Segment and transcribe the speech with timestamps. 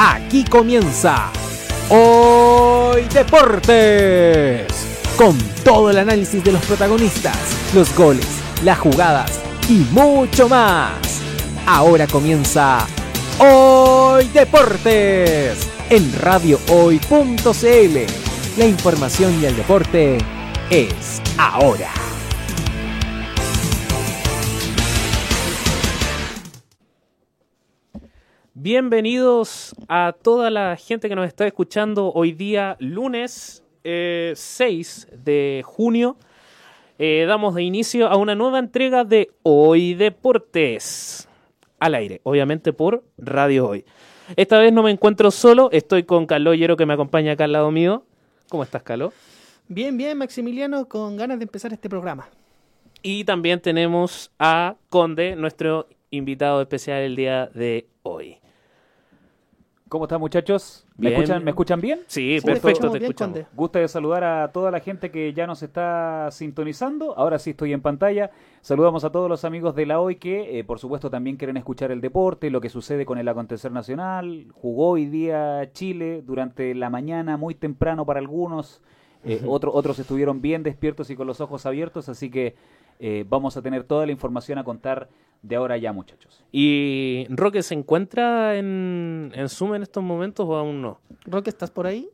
[0.00, 1.32] Aquí comienza
[1.88, 4.64] Hoy Deportes.
[5.16, 7.36] Con todo el análisis de los protagonistas,
[7.74, 8.28] los goles,
[8.62, 10.92] las jugadas y mucho más.
[11.66, 12.86] Ahora comienza
[13.40, 17.98] Hoy Deportes en radiohoy.cl.
[18.56, 20.18] La información y el deporte
[20.70, 21.90] es ahora.
[28.60, 35.62] Bienvenidos a toda la gente que nos está escuchando hoy día, lunes 6 eh, de
[35.64, 36.16] junio.
[36.98, 41.28] Eh, damos de inicio a una nueva entrega de Hoy Deportes.
[41.78, 43.84] Al aire, obviamente por Radio Hoy.
[44.34, 47.52] Esta vez no me encuentro solo, estoy con Carlos Hierro que me acompaña acá al
[47.52, 48.02] lado mío.
[48.48, 49.14] ¿Cómo estás, Carlos?
[49.68, 52.28] Bien, bien, Maximiliano, con ganas de empezar este programa.
[53.04, 58.38] Y también tenemos a Conde, nuestro invitado especial el día de hoy.
[59.88, 60.86] ¿Cómo están muchachos?
[60.98, 62.00] ¿Me, escuchan, ¿Me escuchan bien?
[62.08, 63.40] Sí, perfecto, te escuchamos.
[63.54, 67.16] Gusta de saludar a toda la gente que ya nos está sintonizando.
[67.16, 68.30] Ahora sí estoy en pantalla.
[68.60, 71.90] Saludamos a todos los amigos de la hoy que, eh, por supuesto, también quieren escuchar
[71.90, 74.48] el deporte, lo que sucede con el acontecer nacional.
[74.52, 78.82] Jugó hoy día Chile durante la mañana, muy temprano para algunos.
[79.24, 82.54] Eh, otros estuvieron bien despiertos y con los ojos abiertos, así que
[83.00, 85.08] eh, vamos a tener toda la información a contar
[85.42, 86.44] de ahora ya, muchachos.
[86.50, 91.00] ¿Y Roque se encuentra en, en Zoom en estos momentos o aún no?
[91.26, 92.08] Roque, ¿estás por ahí?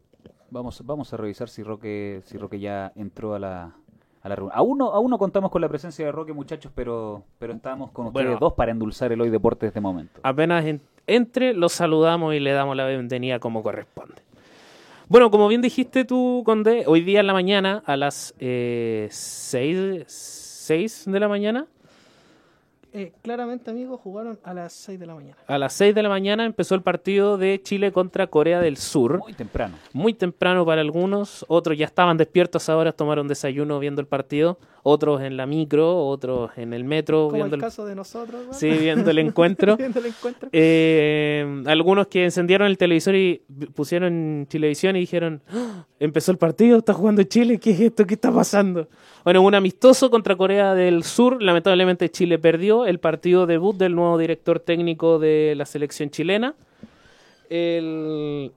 [0.51, 3.77] Vamos, vamos a revisar si Roque, si Roque ya entró a la,
[4.23, 4.57] a la reunión.
[4.57, 8.07] Aún no, aún no contamos con la presencia de Roque, muchachos, pero, pero estamos con
[8.07, 10.21] ustedes dos para endulzar el hoy deporte de este momento.
[10.23, 10.65] Apenas
[11.07, 14.23] entre, los saludamos y le damos la bienvenida como corresponde.
[15.09, 20.05] Bueno, como bien dijiste tú, Conde, hoy día en la mañana a las eh, 6,
[20.07, 21.67] 6 de la mañana
[22.97, 25.37] eh, claramente, amigos, jugaron a las 6 de la mañana.
[25.49, 29.19] A las 6 de la mañana empezó el partido de Chile contra Corea del Sur.
[29.19, 29.75] Muy temprano.
[29.93, 31.45] Muy temprano para algunos.
[31.49, 34.59] Otros ya estaban despiertos ahora, tomaron desayuno viendo el partido.
[34.85, 37.25] Otros en la micro, otros en el metro.
[37.25, 38.43] Como viendo el caso de nosotros.
[38.53, 39.77] Sí, viendo el encuentro.
[39.79, 40.49] viendo el encuentro.
[40.53, 43.43] Eh, algunos que encendieron el televisor y
[43.75, 45.85] pusieron televisión y dijeron, ¡Ah!
[45.99, 48.07] empezó el partido, está jugando Chile, ¿qué es esto?
[48.07, 48.89] ¿Qué está pasando?
[49.25, 51.43] Bueno, un amistoso contra Corea del Sur.
[51.43, 56.55] Lamentablemente Chile perdió el partido debut del nuevo director técnico de la selección chilena.
[57.49, 58.53] El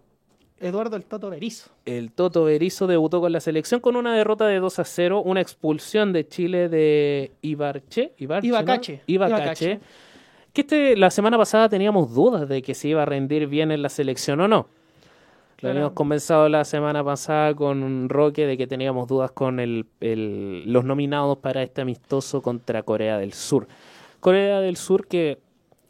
[0.60, 1.70] Eduardo el Toto Berizo.
[1.86, 5.40] El Toto Berizo debutó con la selección con una derrota de 2 a 0, una
[5.40, 9.02] expulsión de Chile de Ibarche, Ibarche Ibacache.
[9.08, 9.80] Ibacache.
[10.52, 13.82] Que este, la semana pasada teníamos dudas de que se iba a rendir bien en
[13.82, 14.68] la selección o no.
[15.62, 20.86] Lo habíamos conversado la semana pasada con Roque de que teníamos dudas con el, los
[20.86, 23.68] nominados para este amistoso contra Corea del Sur.
[24.20, 25.40] Corea del Sur que,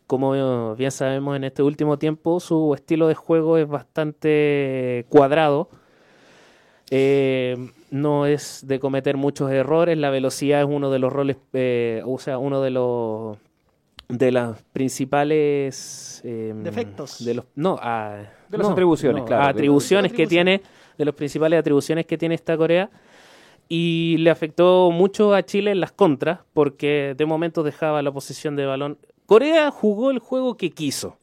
[0.07, 5.67] como bien sabemos en este último tiempo, su estilo de juego es bastante cuadrado.
[6.89, 7.57] Eh,
[7.91, 12.17] no es de cometer muchos errores, la velocidad es uno de los roles, eh, o
[12.19, 13.38] sea, uno de los
[14.09, 17.23] de las principales em, defectos.
[17.23, 20.62] de los no ah, de las atribuciones claro atribuciones que tiene
[20.97, 22.90] de las principales atribuciones que tiene esta Corea
[23.69, 28.56] y le afectó mucho a Chile en las contras porque de momento dejaba la posición
[28.56, 28.97] de balón.
[29.25, 31.18] Corea jugó el juego que quiso.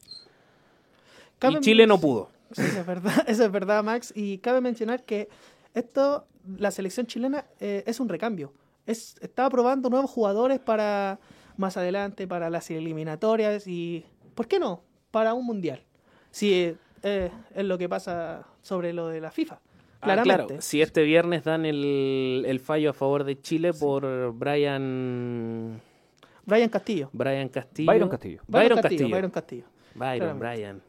[1.41, 2.29] Y Chile no pudo.
[2.51, 4.13] Eso es verdad eso es verdad Max.
[4.15, 5.27] Y cabe mencionar que
[5.73, 6.25] esto
[6.57, 8.53] la selección chilena eh, es un recambio.
[8.85, 11.19] Es estaba probando nuevos jugadores para
[11.57, 14.81] más adelante para las eliminatorias y, ¿por qué no?
[15.11, 15.81] Para un mundial.
[16.31, 19.55] Si eh, es lo que pasa sobre lo de la FIFA.
[19.55, 19.59] Ah,
[20.01, 20.45] claramente.
[20.45, 25.81] claro, si este viernes dan el, fallo a favor de Chile por Brian...
[26.45, 27.09] Brian Castillo.
[27.11, 27.91] Brian Castillo.
[27.91, 28.41] Byron Castillo.
[28.47, 29.09] Byron Castillo.
[29.09, 29.65] Byron Castillo.
[29.95, 30.81] Byron, Brian.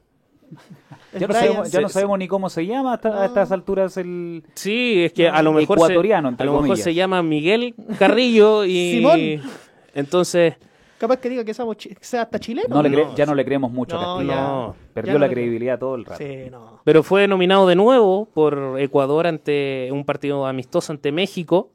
[1.19, 4.45] Ya, no sabemos, ya no sabemos, ni cómo se llama hasta, a estas alturas el
[4.55, 8.65] sí es que a lo mejor ecuatoriano se, a lo mejor se llama Miguel Carrillo
[8.65, 9.51] y Simón
[9.97, 10.55] entonces.
[10.99, 12.83] Capaz que diga que sea hasta chileno.
[12.83, 14.75] No, ya no le creemos mucho a Castillo.
[14.95, 16.81] Perdió la credibilidad todo el rato.
[16.85, 21.71] Pero fue nominado de nuevo por Ecuador ante un partido amistoso ante México.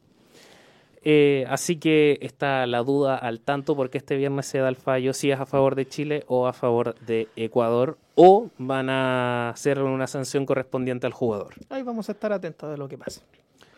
[1.03, 5.13] Eh, así que está la duda al tanto porque este viernes se da el fallo
[5.13, 9.81] si es a favor de Chile o a favor de Ecuador o van a hacer
[9.81, 11.55] una sanción correspondiente al jugador.
[11.69, 13.21] Ahí vamos a estar atentos de lo que pasa.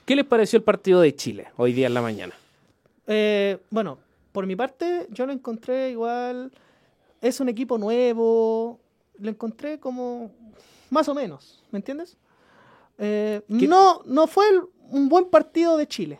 [0.05, 2.33] ¿Qué les pareció el partido de Chile hoy día en la mañana?
[3.07, 3.99] Eh, bueno,
[4.33, 6.51] por mi parte, yo lo encontré igual.
[7.21, 8.79] Es un equipo nuevo.
[9.19, 10.31] Lo encontré como.
[10.89, 12.17] Más o menos, ¿me entiendes?
[12.97, 14.45] Eh, no, no fue
[14.89, 16.19] un buen partido de Chile.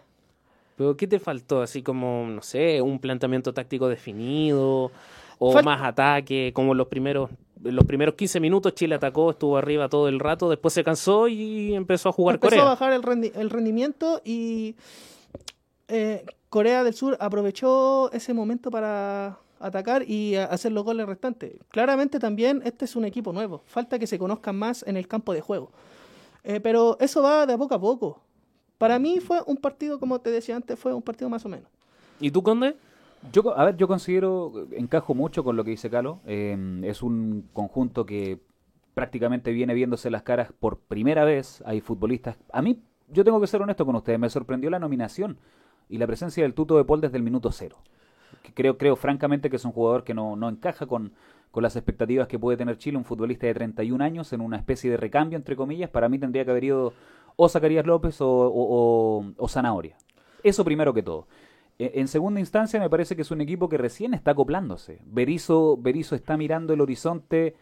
[0.77, 1.61] ¿Pero qué te faltó?
[1.61, 4.91] Así como, no sé, un planteamiento táctico definido
[5.37, 7.29] o más ataque, como los primeros
[7.63, 11.27] en los primeros 15 minutos Chile atacó, estuvo arriba todo el rato, después se cansó
[11.29, 12.63] y empezó a jugar Empezó Corea.
[12.63, 14.75] a bajar el, rendi- el rendimiento y
[15.87, 21.55] eh, Corea del Sur aprovechó ese momento para atacar y hacer los goles restantes.
[21.69, 23.63] Claramente también este es un equipo nuevo.
[23.65, 25.71] Falta que se conozcan más en el campo de juego.
[26.43, 28.21] Eh, pero eso va de a poco a poco.
[28.77, 31.67] Para mí fue un partido, como te decía antes, fue un partido más o menos.
[32.19, 32.75] ¿Y tú, Conde?
[33.31, 36.19] Yo, co- a ver, yo considero, encajo mucho con lo que dice Calo.
[36.27, 38.39] eh, es un conjunto que
[38.93, 41.63] prácticamente viene viéndose las caras por primera vez.
[41.65, 42.37] Hay futbolistas.
[42.51, 42.79] A mí,
[43.11, 45.39] yo tengo que ser honesto con ustedes, me sorprendió la nominación
[45.93, 47.77] y la presencia del Tuto de Paul desde el minuto cero.
[48.55, 51.13] Creo, creo francamente que es un jugador que no, no encaja con,
[51.51, 54.89] con las expectativas que puede tener Chile, un futbolista de 31 años en una especie
[54.89, 55.89] de recambio, entre comillas.
[55.89, 56.93] Para mí tendría que haber ido
[57.35, 59.95] o Zacarías López o, o, o- o Zanahoria.
[60.43, 61.27] Eso primero que todo.
[61.79, 64.99] E- En segunda instancia, me parece que es un equipo que recién está acoplándose.
[65.05, 67.55] Berizzo, Berizzo está mirando el horizonte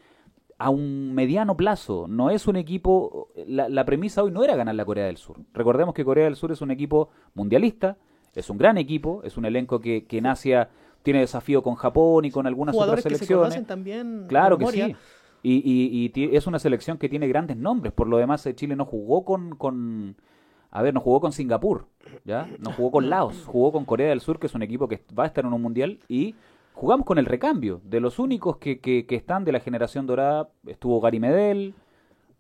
[0.58, 2.06] a un mediano plazo.
[2.08, 3.28] No es un equipo.
[3.48, 5.38] La premisa hoy no era ganar la Corea del Sur.
[5.54, 7.98] Recordemos que Corea del Sur es un equipo mundialista,
[8.36, 10.70] es un gran equipo, es un elenco que, que en Asia
[11.04, 13.68] tiene desafío con Japón y con algunas Jugadores otras que se selecciones.
[13.68, 14.26] también.
[14.28, 14.96] Claro que sí.
[15.44, 17.92] Y, y- y es una selección que tiene grandes nombres.
[17.94, 20.16] Por lo demás, eh, Chile no jugó con, con-
[20.70, 21.88] A ver, no jugó con Singapur,
[22.24, 22.48] ¿ya?
[22.60, 25.24] No jugó con Laos, jugó con Corea del Sur, que es un equipo que va
[25.24, 25.98] a estar en un mundial.
[26.08, 26.36] Y
[26.74, 27.82] jugamos con el recambio.
[27.84, 31.74] De los únicos que, que- que están de la generación dorada, estuvo Gary Medel.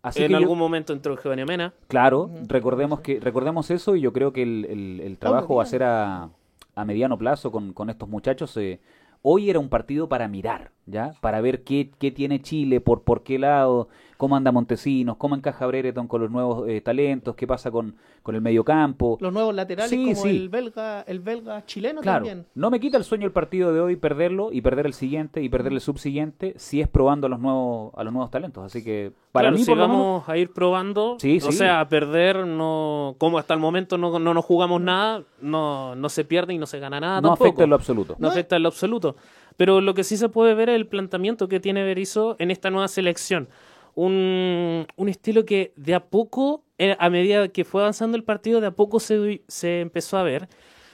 [0.03, 1.73] Así en que yo- algún momento entró Giovanni Mena.
[1.87, 5.67] Claro, recordemos que recordemos eso y yo creo que el, el- el trabajo va a
[5.67, 6.29] ser a,
[6.75, 8.55] a mediano plazo con, con estos muchachos.
[8.57, 8.79] eh.
[9.23, 11.13] Hoy era un partido para mirar, ¿ya?
[11.21, 13.87] Para ver qué, qué tiene Chile, por, por qué lado,
[14.21, 18.35] cómo anda Montesinos, cómo encaja Brereton con los nuevos eh, talentos, qué pasa con, con
[18.35, 19.17] el mediocampo.
[19.19, 20.29] Los nuevos laterales, Sí, como sí.
[20.29, 22.45] el belga, el belga chileno Claro, también.
[22.53, 25.49] no me quita el sueño el partido de hoy perderlo y perder el siguiente y
[25.49, 28.63] perder el subsiguiente si es probando a los nuevos a los nuevos talentos.
[28.63, 31.51] Así que para Claro, mí si por lo menos- vamos a ir probando, Sí, o
[31.51, 31.57] sí.
[31.57, 36.09] sea, a perder, no, como hasta el momento no, no nos jugamos nada, no, no
[36.09, 37.45] se pierde y no se gana nada no tampoco.
[37.45, 38.15] afecta en lo absoluto.
[38.19, 39.15] no afecta en lo absoluto.
[39.57, 42.69] Pero lo que sí se puede ver es el planteamiento que tiene Berizzo en esta
[42.69, 43.49] nueva selección.
[43.95, 48.61] Un, un estilo que de a poco, eh, a medida que fue avanzando el partido,
[48.61, 50.47] de a poco se, se empezó a ver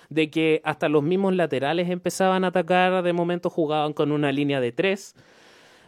[0.10, 4.62] de que hasta los mismos laterales empezaban a atacar, de momento jugaban con una línea
[4.62, 5.16] de tres.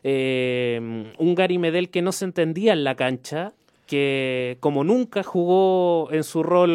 [0.04, 3.54] Eh, un Gary Medel que no se entendía en la cancha,
[3.90, 6.70] que como nunca jugó en su rol,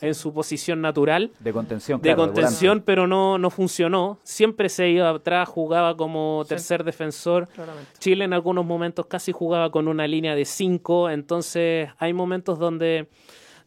[0.00, 4.20] en su posición natural, De contención, de claro, contención, pero no, no funcionó.
[4.22, 6.50] Siempre se iba atrás, jugaba como Sí.
[6.50, 7.48] tercer defensor.
[7.48, 7.90] Claramente.
[7.98, 13.08] Chile en algunos momentos casi jugaba con una línea de cinco, entonces hay momentos donde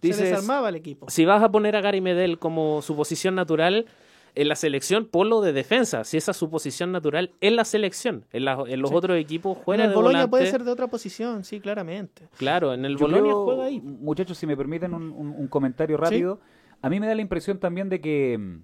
[0.02, 1.10] Se desarmaba el equipo.
[1.10, 3.86] si vas a poner a Gary Medel como su posición natural
[4.36, 6.04] en la selección, ponlo de defensa.
[6.04, 8.26] Si esa es su posición natural, en la selección.
[8.32, 8.96] En, la- en los Sí.
[8.96, 10.28] otros equipos En juega el de volante.
[10.28, 12.28] puede ser de otra posición, sí, claramente.
[12.38, 13.80] Claro, en el Yo Bolonia creo, juega ahí.
[13.82, 16.40] Muchachos, si me permiten un, un- un comentario rápido.
[16.82, 18.58] A mí me da la impresión también de que,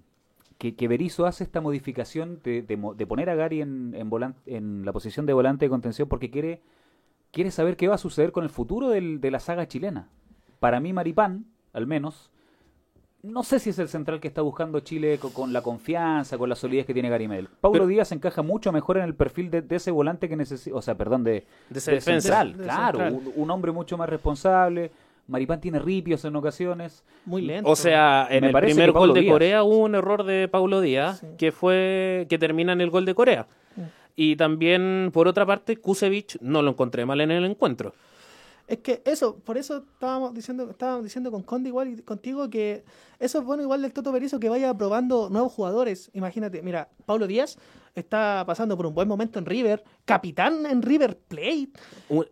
[0.58, 4.10] que, que Berizzo hace esta modificación de, de mo- de poner a Gary en, en,
[4.10, 6.60] volan- en la posición de volante de contención porque quiere,
[7.30, 10.08] quiere saber qué va a suceder con el futuro del- de la saga chilena.
[10.58, 12.30] Para mí, Maripán, al menos,
[13.22, 16.48] no sé si es el central que está buscando Chile co- con, la confianza, con
[16.48, 17.48] la solidez que tiene Gary Medel.
[17.60, 20.74] Paulo Pero- Díaz encaja mucho mejor en el perfil de, de ese volante que necesita,
[20.76, 22.28] o sea, perdón, de, De ese de defensa.
[22.28, 23.22] central, De- de claro, central.
[23.36, 24.90] Un, un hombre mucho más responsable.
[25.28, 27.04] Maripán tiene ripios en ocasiones.
[27.24, 27.70] Muy lento.
[27.70, 29.32] O sea, en Me el primer gol de Díaz.
[29.32, 31.26] Corea hubo un error de Paulo Díaz Sí.
[31.38, 33.46] que fue que termina en el gol de Corea.
[34.16, 37.94] Y también, por otra parte, Kusevich no lo encontré mal en el encuentro.
[38.70, 42.84] Es que eso, por eso estábamos diciendo, estábamos diciendo con Conde igual y contigo que
[43.18, 46.08] eso es bueno igual del Toto Berizzo que vaya probando nuevos jugadores.
[46.12, 47.58] Imagínate, mira, Paulo Díaz
[47.96, 51.70] está pasando por un buen momento en River, capitán en River Plate.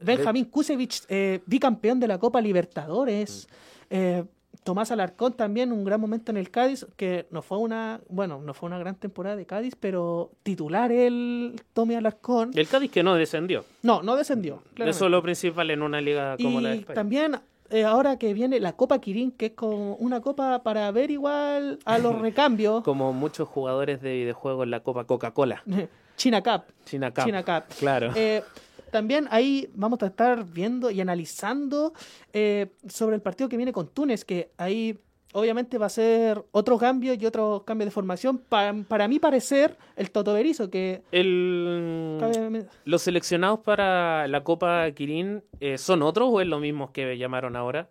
[0.01, 3.49] Benjamín Kusevich, eh, bicampeón de la Copa Libertadores.
[3.91, 4.23] Eh,
[4.69, 8.53] Tomás Alarcón también, un gran momento en el Cádiz, que no fue una, bueno, no
[8.53, 12.51] fue una gran temporada de Cádiz, pero titular el Tommy Alarcón.
[12.55, 13.65] El Cádiz que no descendió.
[13.83, 14.63] No, no descendió.
[14.77, 16.95] Eso es lo principal en una liga como y la de España.
[16.95, 21.11] también eh, ahora que viene la Copa Kirin, que es como una copa para ver
[21.11, 22.85] igual a los recambios.
[22.85, 25.63] Como muchos jugadores de videojuegos la Copa Coca-Cola.
[26.19, 26.65] China Cup.
[26.85, 27.25] China Cup.
[27.25, 27.75] China Cup.
[27.79, 28.13] Claro.
[28.15, 28.43] Eh,
[28.91, 31.93] también ahí vamos a estar viendo y analizando
[32.33, 34.99] eh, sobre el partido que viene con Túnez, que ahí
[35.35, 38.39] obviamente va a ser otro cambio y otro cambio de formación.
[38.39, 42.17] Pa- para mi parecer, el Toto Berizzo, que El...
[42.19, 47.17] cabe- ¿Los seleccionados para la Copa Kirin eh, son otros o es lo mismo que
[47.19, 47.89] llamaron ahora?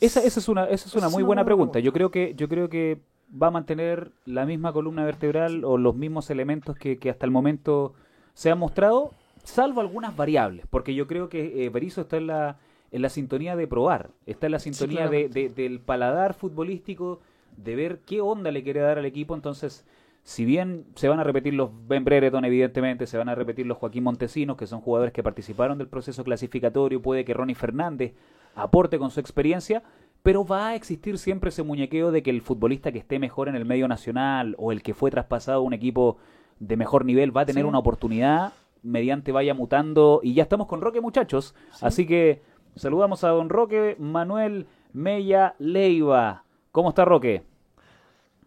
[0.00, 1.78] Esa, esa es una, esa es una Es muy una buena buena pregunta.
[1.78, 3.00] Yo creo que, yo creo que
[3.40, 7.30] va a mantener la misma columna vertebral o los mismos elementos que, que hasta el
[7.32, 7.94] momento
[8.34, 12.58] se ha mostrado, salvo algunas variables, porque yo creo que eh, Berizzo está en la,
[12.90, 17.20] en la sintonía de probar, está en la sintonía de, del paladar futbolístico,
[17.56, 19.84] de ver qué onda le quiere dar al equipo, entonces
[20.24, 23.78] si bien se van a repetir los Ben Brereton, evidentemente, se van a repetir los
[23.78, 28.14] Joaquín Montesinos, que son jugadores que participaron del proceso clasificatorio, puede que Ronnie Fernández
[28.54, 29.82] aporte con su experiencia,
[30.22, 33.56] pero va a existir siempre ese muñequeo de que el futbolista que esté mejor en
[33.56, 36.18] el medio nacional o el que fue traspasado a un equipo
[36.60, 40.20] de mejor nivel va a tener una oportunidad mediante vaya mutando.
[40.22, 41.54] Y ya estamos con Roque, muchachos.
[41.80, 42.42] Así que
[42.76, 46.44] saludamos a don Roque Manuel Mella Leiva.
[46.70, 47.42] ¿Cómo está Roque?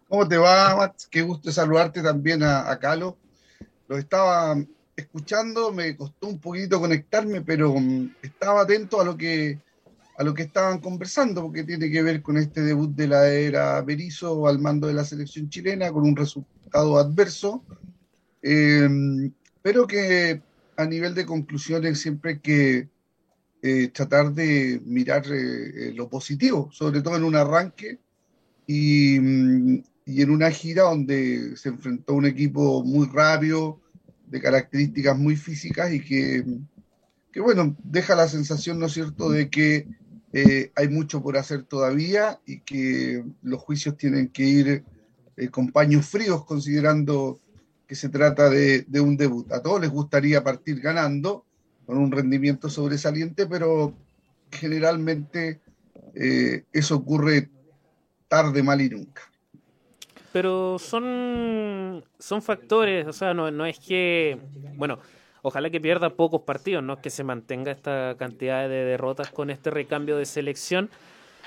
[0.08, 1.08] ¿Cómo te va, Max?
[1.10, 3.16] Qué gusto saludarte también a, a Calo.
[3.88, 4.56] Lo estaba
[4.96, 9.58] escuchando, me costó un poquito conectarme, pero mm, estaba atento a lo que
[10.18, 13.82] a lo que estaban conversando, porque tiene que ver con este debut de la era
[13.82, 17.62] Berizzo al mando de la selección chilena, con un resultado adverso,
[18.40, 18.88] eh,
[19.66, 20.40] pero que
[20.76, 22.88] a nivel de conclusiones siempre hay que
[23.62, 27.98] eh, tratar de mirar eh, lo positivo, sobre todo en un arranque
[28.64, 33.80] y, y, en una gira donde se enfrentó un equipo muy rápido,
[34.28, 36.44] de características muy físicas y que,
[37.32, 39.88] que bueno, deja la sensación, ¿no es cierto?, de que
[40.32, 44.84] eh, hay mucho por hacer todavía y que los juicios tienen que ir
[45.36, 47.40] eh, con paños fríos considerando
[47.86, 49.50] que se trata de, un debut.
[49.52, 51.44] A todos les gustaría partir ganando
[51.84, 53.94] con un rendimiento sobresaliente, pero
[54.50, 55.60] generalmente
[56.14, 57.48] eh, eso ocurre
[58.28, 59.22] tarde, mal y nunca.
[60.32, 64.38] Pero son, son factores, o sea, no, no es que,
[64.74, 64.98] bueno,
[65.42, 69.70] ojalá que pierda pocos partidos, no que se mantenga esta cantidad de derrotas con este
[69.70, 70.90] recambio de selección.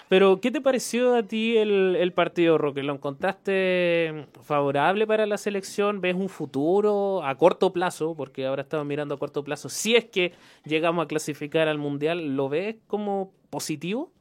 [0.10, 2.82] Pero, ¿qué te pareció a ti el, partido, Roque?
[2.82, 6.01] ¿Lo encontraste favorable para la selección?
[6.01, 8.16] ¿Ves un futuro a corto plazo?
[8.16, 9.70] Porque ahora estamos mirando a corto plazo.
[9.70, 10.34] Si es que
[10.66, 14.12] llegamos a clasificar al Mundial, ¿lo ves como positivo?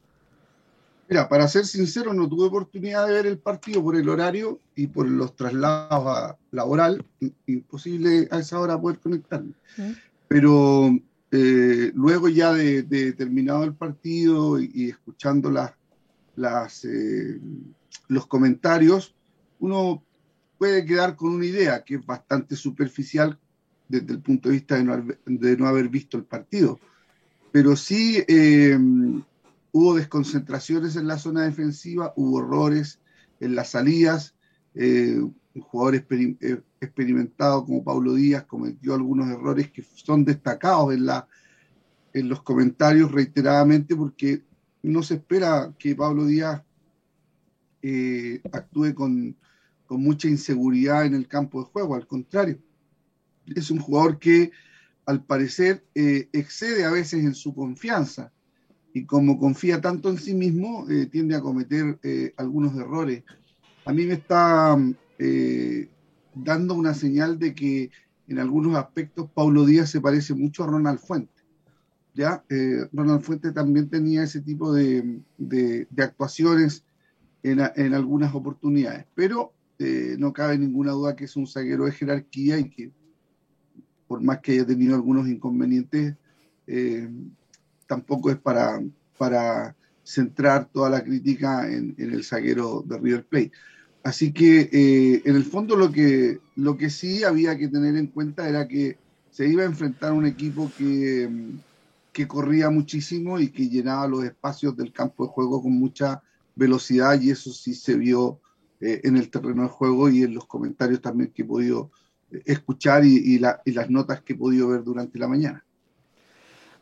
[1.09, 4.85] Mira, para ser sincero, no tuve oportunidad de ver el partido por el horario y
[4.85, 7.03] por los traslados a laboral.
[7.47, 9.53] Imposible a esa hora poder conectarme.
[10.27, 10.91] Pero
[11.31, 15.73] eh, luego ya de, terminado el partido y, escuchando las,
[16.39, 17.39] las, eh,
[18.07, 19.15] los comentarios,
[19.59, 20.03] uno
[20.57, 23.39] puede quedar con una idea que es bastante superficial
[23.87, 26.79] desde el punto de vista de no, de no haber visto el partido.
[27.51, 28.77] Pero sí eh,
[29.71, 32.99] hubo desconcentraciones en la zona defensiva, hubo errores
[33.39, 34.35] en las salidas,
[34.75, 41.05] eh, un jugador eh, experimentado como Pablo Díaz cometió algunos errores que son destacados en,
[41.05, 41.27] la,
[42.13, 44.43] en los comentarios reiteradamente porque
[44.83, 46.63] no se espera que Pablo Díaz
[47.81, 49.35] eh, actúe con,
[49.89, 52.59] mucha inseguridad en el campo de juego, al contrario,
[53.47, 54.51] es un jugador que
[55.07, 58.31] al parecer excede a veces en su confianza
[58.93, 63.23] y como confía tanto en sí mismo, eh, tiende a cometer eh, algunos errores.
[63.85, 64.77] A mí me está
[65.17, 65.87] eh,
[66.33, 67.91] dando una señal de que
[68.27, 71.38] en algunos aspectos Paulo Díaz se parece mucho a Ronald Fuente.
[72.19, 72.43] ¿Ya?
[72.91, 75.21] Ronald Fuente también tenía ese tipo de,
[75.97, 76.83] actuaciones
[77.43, 79.53] en, algunas oportunidades, pero
[80.17, 82.91] no cabe ninguna duda que es un zaguero de jerarquía y que
[84.05, 86.15] por más que haya tenido algunos inconvenientes,
[87.87, 93.51] tampoco es para, centrar toda la crítica en, el zaguero de River Plate.
[94.03, 98.07] Así que eh, en el fondo lo que, lo que sí había que tener en
[98.07, 98.97] cuenta era que
[99.29, 101.29] se iba a enfrentar un equipo que,
[102.11, 106.21] que corría muchísimo y que llenaba los espacios del campo de juego con mucha
[106.55, 108.39] velocidad y eso sí se vio
[108.81, 111.91] eh, en el terreno de juego y en los comentarios también que he podido
[112.31, 115.65] eh, escuchar y, las notas que he podido ver durante la mañana.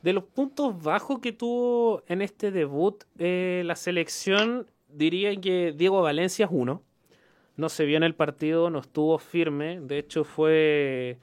[0.04, 6.02] De los puntos bajos que tuvo en este debut eh, la selección, diría que Diego
[6.02, 6.84] Valencia es uno.
[7.56, 9.82] No se vio en el partido, no estuvo firme.
[9.82, 11.18] De hecho, fue.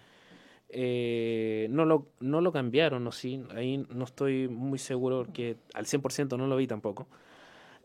[0.76, 3.12] Eh, no, lo, no lo cambiaron, ¿no?
[3.12, 7.06] Sí, ahí no estoy muy seguro, porque al 100% no lo vi tampoco.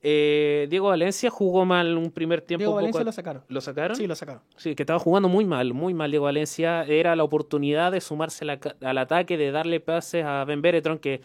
[0.01, 2.62] Eh, Diego Valencia jugó mal un primer tiempo.
[2.62, 3.43] Diego Valencia lo sacaron.
[3.48, 3.96] ¿Lo sacaron?
[3.96, 4.41] Sí, lo sacaron.
[4.55, 6.84] Sí, que estaba jugando muy mal, muy mal Diego Valencia.
[6.84, 8.43] Era la oportunidad de sumarse
[8.81, 11.22] al ataque, de darle pases a Ben Beretron, que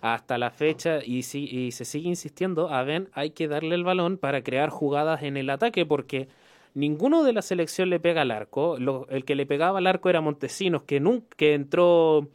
[0.00, 4.18] hasta la fecha, y, y se sigue insistiendo, a Ben hay que darle el balón
[4.18, 6.28] para crear jugadas en el ataque, porque
[6.74, 8.76] ninguno de la selección le pega al arco.
[9.08, 12.28] el que le pegaba al arco era Montesinos, que, nunca, entró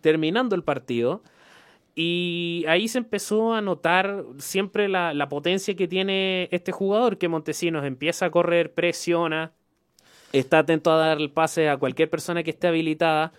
[0.00, 1.22] terminando el partido.
[1.94, 7.28] Y ahí se empezó a notar siempre la, la, potencia que tiene este jugador, que
[7.28, 9.52] Montesinos empieza a correr, presiona,
[10.32, 13.32] está atento a dar el pase a cualquier persona que esté habilitada.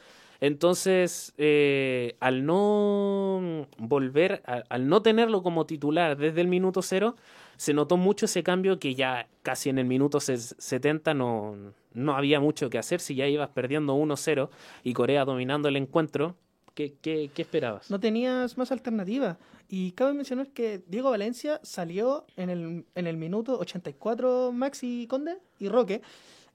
[0.45, 7.15] Entonces, eh, al no volver, al no tenerlo como titular desde el minuto cero,
[7.57, 12.39] se notó mucho ese cambio que ya casi en el minuto 70 no, no había
[12.39, 12.99] mucho que hacer.
[12.99, 14.49] Si ya ibas perdiendo 1-0
[14.83, 16.35] y Corea dominando el encuentro,
[16.75, 17.89] ¿qué, qué, qué esperabas?
[17.89, 19.39] No tenías más alternativa.
[19.67, 25.39] Y cabe mencionar que Diego Valencia salió en el, en el minuto 84 Maxi Conde
[25.57, 26.03] y Roque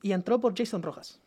[0.00, 1.20] y entró por Jason Rojas.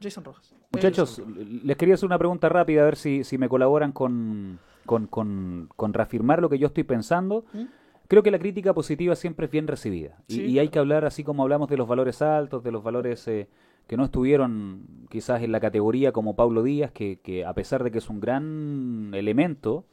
[0.00, 0.54] Jason Rojas.
[0.72, 1.22] Muchachos,
[1.64, 5.92] les quería hacer una pregunta rápida, a ver si, si me colaboran con, con, con,
[5.92, 7.44] reafirmar lo que yo estoy pensando.
[7.52, 7.64] ¿Mm?
[8.08, 10.16] Creo que la crítica positiva siempre es bien recibida.
[10.26, 13.48] Y, hay que hablar, así como hablamos de los valores altos, de los valores eh,
[13.86, 17.92] que no estuvieron quizás en la categoría como Pablo Díaz, que, que a pesar de
[17.92, 19.84] que es un gran elemento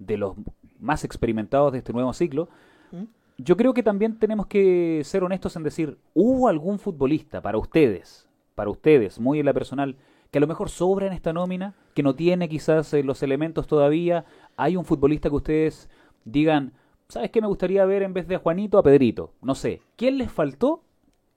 [0.00, 0.34] de los
[0.80, 2.48] más experimentados de este nuevo ciclo,
[2.90, 3.04] ¿Mm?
[3.38, 8.28] yo creo que también tenemos que ser honestos en decir, ¿hubo algún futbolista para ustedes,
[8.54, 9.96] para ustedes, muy en la personal,
[10.30, 13.66] que a lo mejor sobra en esta nómina, que no tiene quizás eh, los elementos
[13.66, 14.24] todavía?
[14.56, 15.90] ¿Hay un futbolista que ustedes
[16.24, 16.72] digan,
[17.08, 19.32] ¿sabes qué me gustaría ver en vez de a Juanito, a Pedrito?
[19.42, 20.82] No sé, ¿quién les faltó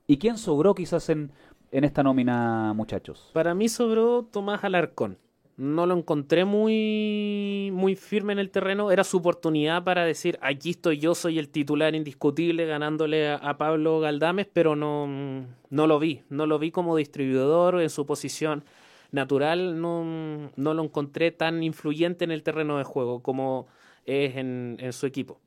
[0.08, 1.32] y quién sobró quizás en,
[1.72, 3.32] en esta nómina, muchachos?
[3.34, 5.18] Para mí sobró Tomás Alarcón
[5.58, 8.92] no lo encontré muy, muy firme en el terreno.
[8.92, 14.00] Era su oportunidad para decir, aquí estoy yo, soy el titular indiscutible, ganándole a, Pablo
[14.02, 16.24] Galdames, pero no, no lo vi.
[16.30, 18.66] No lo vi como distribuidor en su posición
[19.12, 19.80] natural.
[19.80, 23.68] No, no lo encontré tan influyente en el terreno de juego como
[24.06, 25.40] es en, en su equipo.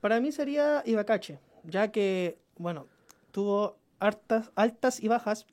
[0.00, 2.86] Para mí sería Ibacache, ya que, bueno,
[3.30, 5.46] tuvo altas, altas y bajas,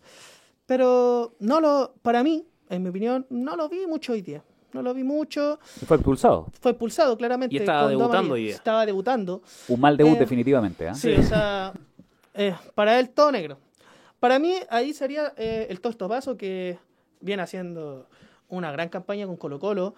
[0.65, 4.43] pero no lo, para mí, en mi opinión, no lo vi mucho hoy día.
[4.71, 5.59] No lo vi mucho.
[5.87, 6.47] Fue expulsado.
[6.61, 7.55] Fue expulsado, claramente.
[7.55, 9.41] Y estaba debutando hoy Estaba debutando.
[9.67, 10.87] Un mal debut, eh, definitivamente.
[10.87, 10.93] ¿eh?
[10.93, 11.73] Sí, o sea,
[12.35, 13.57] eh, para él todo negro.
[14.19, 16.77] Para mí, ahí sería eh, el Tostopazo, que
[17.19, 18.07] viene haciendo
[18.47, 19.95] una gran campaña con Colo-Colo.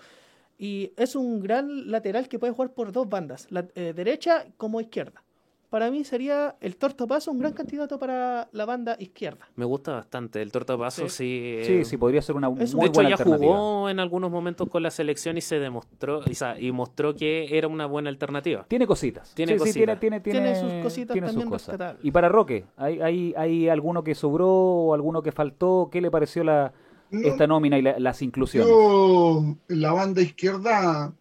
[0.57, 5.23] Y es un gran lateral que puede jugar por dos bandas, la, derecha como izquierda
[5.71, 9.47] para mí sería el Tortopaso un gran candidato para la banda izquierda.
[9.55, 10.41] Me gusta bastante.
[10.41, 11.61] El Tortopaso sí.
[11.63, 14.83] Sí, sí, sí podría ser una muy de hecho, ya jugó en algunos momentos con
[14.83, 16.23] la selección y se demostró
[16.59, 18.65] y mostró que era una buena alternativa.
[18.67, 19.33] Tiene cositas.
[19.33, 19.97] Tiene cositas.
[19.97, 21.95] tiene, tiene, sus cositas también cosas.
[22.03, 25.87] Y para Roque, ¿hay, hay, ¿hay alguno que sobró o alguno que faltó?
[25.89, 26.73] ¿Qué le pareció la,
[27.11, 28.67] esta nómina y las inclusiones?
[28.67, 31.13] Yo, la banda izquierda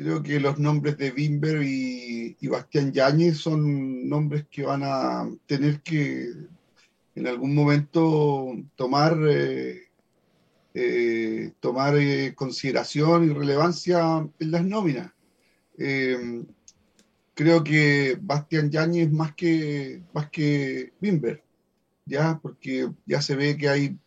[0.00, 5.82] Creo que los nombres de Bimber y, Bastián Yáñez son nombres que van a tener
[5.82, 6.32] que
[7.14, 9.88] en algún momento tomar, eh,
[10.72, 15.12] eh, tomar eh, consideración y relevancia en las nóminas.
[17.34, 21.42] creo que Bastián Yáñez más que, más que Bimber,
[22.06, 22.38] ¿ya?
[22.40, 23.98] porque ya se ve que hay,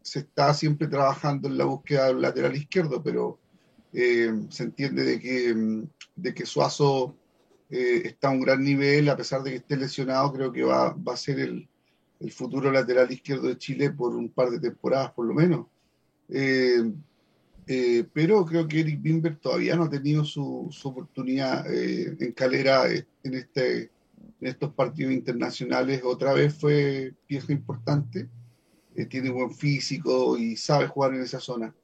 [0.00, 3.43] se está siempre trabajando en la búsqueda del lateral izquierdo, pero
[3.96, 7.16] eh, se entiende de que, mm, de que Suazo
[7.70, 10.92] eh, está a un gran nivel, a pesar de que esté lesionado, creo que va,
[10.94, 11.68] va a ser el,
[12.18, 15.66] el, futuro lateral izquierdo de Chile por un par de temporadas por lo menos.
[16.28, 16.82] Eh,
[18.12, 23.34] pero creo que Eric Bimber todavía no ha tenido su, su oportunidad en calera en,
[23.34, 23.90] este,
[24.40, 26.02] en estos partidos internacionales.
[26.04, 28.28] Otra vez fue pieza importante,
[29.08, 31.74] tiene buen físico y sabe jugar en esa zona.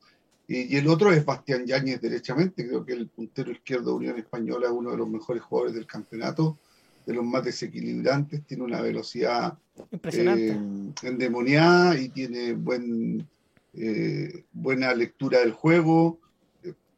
[0.53, 4.67] Y, el otro es Bastián Yáñez derechamente, creo que el puntero izquierdo de Unión Española
[4.67, 6.59] es uno de los mejores jugadores del campeonato,
[7.07, 9.57] de los más desequilibrantes, tiene una velocidad
[9.93, 13.29] impresionante, eh, endemoniada y tiene buen,
[13.75, 16.19] eh, buena lectura del juego,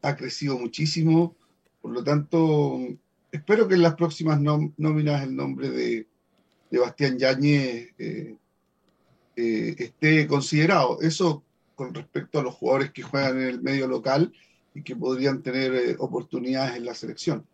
[0.00, 1.36] ha crecido muchísimo,
[1.82, 2.80] por lo tanto,
[3.30, 6.06] espero que en las próximas nóminas el nombre de,
[6.70, 8.34] de Bastián Yáñez eh,
[9.36, 11.02] esté considerado.
[11.02, 11.42] Eso
[11.74, 14.32] con respecto a los jugadores que juegan en el medio local
[14.74, 17.46] y que podrían tener eh, oportunidades en la selección.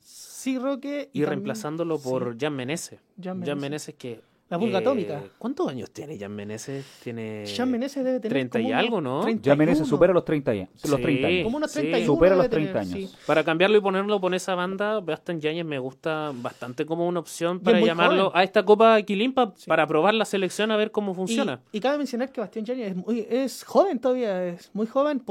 [0.00, 1.10] Sí, Roque.
[1.12, 3.00] Y, reemplazándolo por Jan Menezes.
[3.22, 5.22] Jan Menezes que la vulga eh, atómica.
[5.38, 6.84] ¿Cuántos años tiene Jan Meneses?
[7.02, 9.22] Tiene Jan Meneses debe tener 30 y algo, ¿no?
[9.42, 10.68] Jan Meneses supera los 30, años.
[10.86, 11.44] los 30 años.
[11.44, 13.18] Como unos 31 Supera los 30 años.
[13.26, 17.60] Para cambiarlo y ponerlo por esa banda, Bastian Yáñez me gusta bastante como una opción
[17.60, 21.62] para llamarlo a esta Copa Quilimpa para probar la selección a ver cómo funciona.
[21.72, 25.22] Y, cabe mencionar que Bastián Yáñez es, muy, es joven todavía, es muy joven.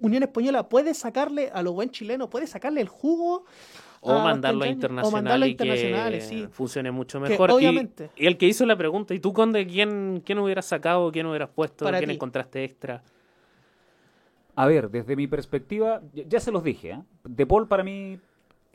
[0.00, 3.46] Unión Española puede sacarle a lo buen chileno, puede sacarle el jugo
[4.00, 7.50] o mandarlo a internacional y que funcione mucho mejor.
[7.60, 11.50] Y, el que hizo la pregunta, ¿y tú, Conde, quién, quién hubieras sacado, quién hubieras
[11.50, 13.02] puesto, quién encontraste extra?
[14.54, 17.02] A ver, desde mi perspectiva, ya se los dije, ¿eh?
[17.24, 18.18] De Paul para mí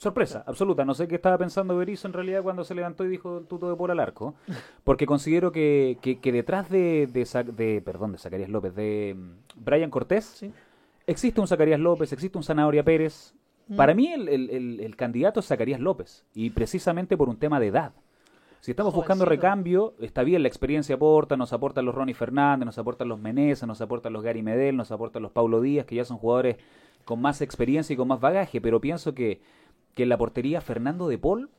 [0.04, 0.84] Sorpresa, absoluta.
[0.84, 3.76] No sé qué estaba pensando Berizzo en realidad cuando se levantó y dijo tuto de
[3.78, 4.36] por al arco.
[4.84, 10.46] Porque considero que, que, detrás de, de, perdón, de Zacarías López, de mm, Brian Cortés,
[11.08, 13.34] existe un Zacarías López, existe un Zanahoria Pérez.
[13.68, 13.76] Mm.
[13.76, 16.26] Para mí el, el, el, candidato es Zacarías López.
[16.34, 17.94] Y precisamente por un tema de edad.
[18.62, 22.78] Si estamos buscando recambio, está bien, la experiencia aporta, nos aportan los Ronnie Fernández, nos
[22.78, 26.06] aportan los Menezes, nos aportan los Gary Medel, nos aportan los Paulo Díaz, que ya
[26.06, 26.56] son jugadores
[27.04, 29.42] con más experiencia y con más bagaje, pero pienso que,
[29.96, 31.50] que en la portería Fernando de Paul,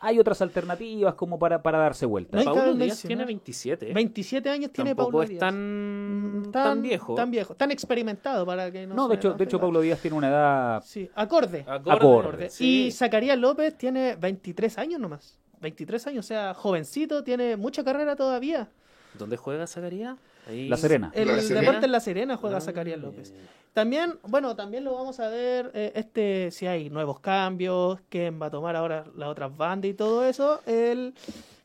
[0.00, 2.42] hay otras alternativas como para, para darse vuelta.
[2.44, 3.92] Paulo Díaz tiene 27.
[3.92, 5.32] 27 años tiene Paulo Díaz.
[5.32, 7.14] es tan, tan, viejo.
[7.14, 10.16] Tan viejo, tan experimentado para que no No, de hecho, de hecho Paulo Díaz tiene
[10.16, 10.82] una edad...
[10.84, 11.64] Sí, acorde.
[11.66, 12.50] Acorde.
[12.58, 15.38] Y Zacarías López tiene 23 años nomás.
[15.60, 18.68] 23 años, o sea, jovencito, tiene mucha carrera todavía.
[19.18, 20.16] ¿Dónde juega Zacarías?
[20.48, 21.10] La Serena.
[21.14, 23.32] El, deporte en La Serena juega ah, Zacarías López.
[23.72, 28.46] También, bueno, también lo vamos a ver, eh, este, si hay nuevos cambios, quién va
[28.46, 30.60] a tomar ahora las otras bandas y todo eso.
[30.66, 31.14] El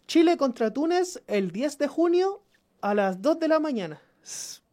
[0.07, 2.41] Chile contra Túnez el 10 de junio
[2.81, 4.01] a las 2 de la mañana.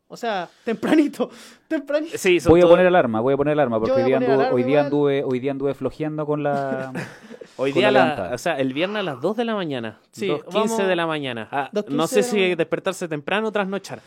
[0.08, 1.30] O sea, tempranito,
[1.68, 2.16] tempranito.
[2.16, 4.80] Sí, voy a poner alarma, voy a poner alarma, porque hoy día, anduve, hoy, día
[4.82, 6.92] anduve, hoy día anduve flojeando con la...
[7.56, 10.84] hoy día, la, o sea, el viernes a las 2 de la mañana, sí, 15
[10.84, 11.48] de la mañana.
[11.50, 14.00] Ah, no sé si despertarse temprano o trasnochar.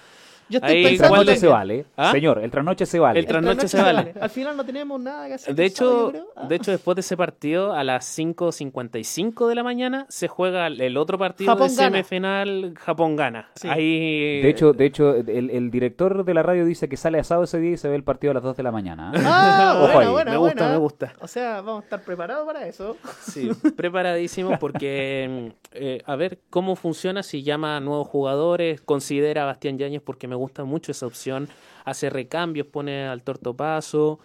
[0.49, 1.85] Yo estoy el trasnoche se vale.
[1.95, 2.12] ¿Ah?
[2.12, 3.19] Señor, el trasnoche se vale.
[3.19, 4.13] El trasnoche, se, vale.
[4.19, 5.55] Al final no tenemos nada que hacer.
[5.55, 6.47] De hecho, ah.
[6.47, 10.97] de hecho después de ese partido, a las 5.55 de la mañana, se juega el
[10.97, 13.49] otro partido de semifinal Japón gana.
[13.67, 14.41] Ahí...
[14.41, 17.59] De hecho, de hecho el, el, director de la radio dice que sale asado ese
[17.59, 19.12] día y se ve el partido a las 2 de la mañana.
[19.17, 21.13] Ah, bueno, bueno, me gusta, me gusta.
[21.19, 22.97] O sea, vamos a estar preparados para eso.
[23.21, 29.45] Sí, preparadísimos porque, eh, a ver cómo funciona si llama a nuevos jugadores, considera a
[29.45, 31.47] Bastián Yáñez porque me gusta mucho esa opción.
[31.86, 34.19] Hace recambios, pone al tortopaso,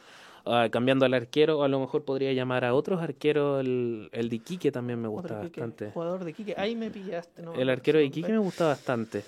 [0.46, 1.62] uh, cambiando al arquero.
[1.62, 3.60] A lo mejor podría llamar a otros arqueros.
[3.60, 5.90] El, el de Iquique también me gusta bastante.
[5.90, 7.42] Jugador de Iquique, ahí me pillaste.
[7.56, 9.22] el arquero de Iquique me gusta bastante.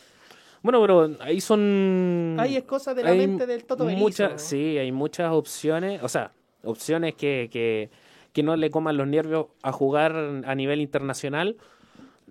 [0.63, 2.37] Bueno, pero ahí son.
[2.41, 6.03] Ahí es cosa de la mente del Toto muchas, Sí, hay muchas opciones.
[6.03, 6.33] O sea,
[6.65, 7.91] opciones que, que,
[8.33, 11.57] que no le coman los nervios a jugar a nivel internacional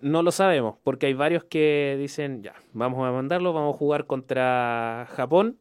[0.06, 4.06] no lo sabemos, porque hay varios que dicen, ya, vamos a mandarlo, vamos a jugar
[4.06, 5.58] contra Japón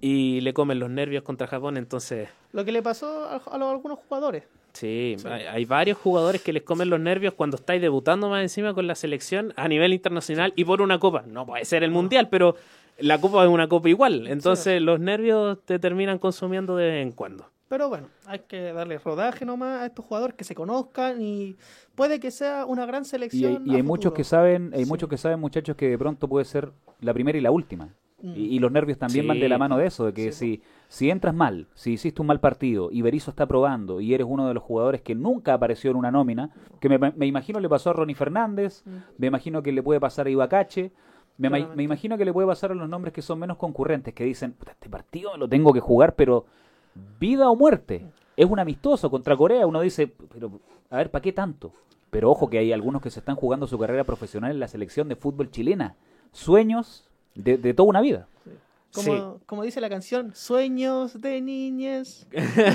[0.00, 2.28] y le comen los nervios contra Japón, entonces...
[2.50, 3.36] Lo que le pasó a,
[3.70, 4.42] algunos jugadores.
[4.72, 8.88] Sí, Hay, varios jugadores que les comen los nervios cuando estáis debutando más encima con
[8.88, 11.22] la selección a nivel internacional y por una copa.
[11.24, 12.56] No puede ser el mundial, pero
[12.98, 17.12] la copa es una copa igual, entonces los nervios te terminan consumiendo de vez en
[17.12, 17.48] cuando.
[17.68, 21.56] Pero bueno, hay que darle rodaje nomás a estos jugadores que se conozcan y
[21.96, 23.64] puede que sea una gran selección.
[23.66, 26.72] Y hay, muchos que saben, hay muchos que saben, muchachos, que de pronto puede ser
[27.00, 27.88] la primera y la última.
[28.22, 28.32] Mm.
[28.34, 31.34] Y, los nervios también van de la mano de eso, de que si, si entras
[31.34, 34.62] mal, si hiciste un mal partido y Berizzo está probando y eres uno de los
[34.62, 36.50] jugadores que nunca apareció en una nómina,
[36.80, 38.96] que me, imagino le pasó a Ronnie Fernández, mm.
[39.18, 40.92] me imagino que le puede pasar a Ibacache,
[41.36, 44.24] me, me, imagino que le puede pasar a los nombres que son menos concurrentes, que
[44.24, 46.46] dicen, este partido lo tengo que jugar, pero
[47.18, 48.06] vida o muerte.
[48.36, 49.66] Es un amistoso contra Corea.
[49.66, 51.72] Uno dice, pero a ver, ¿para qué tanto?
[52.10, 55.08] Pero ojo que hay algunos que se están jugando su carrera profesional en la selección
[55.08, 55.96] de fútbol chilena.
[56.32, 58.28] Sueños de, de toda una vida.
[58.96, 62.26] Como, como, dice la canción, sueños de niñez.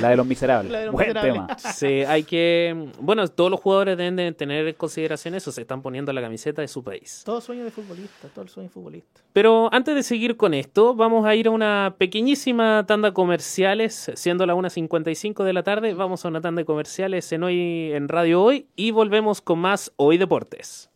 [0.02, 0.92] La de los miserables.
[0.92, 1.48] Buen tema.
[1.74, 2.92] Sí, hay que.
[3.00, 6.62] Bueno, todos los jugadores deben de tener en consideración eso, se están poniendo la camiseta
[6.62, 7.24] de su país.
[7.26, 9.22] Todo sueño de futbolista, todo el sueño de futbolista.
[9.34, 14.46] Pero antes de seguir con esto, vamos a ir a una pequeñísima tanda comerciales, siendo
[14.46, 15.94] la 1.55 de la tarde.
[15.94, 19.92] Vamos a una tanda de comerciales en hoy en Radio Hoy y volvemos con más
[19.96, 20.90] Hoy Deportes.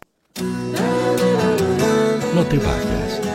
[2.36, 3.35] No te vayas.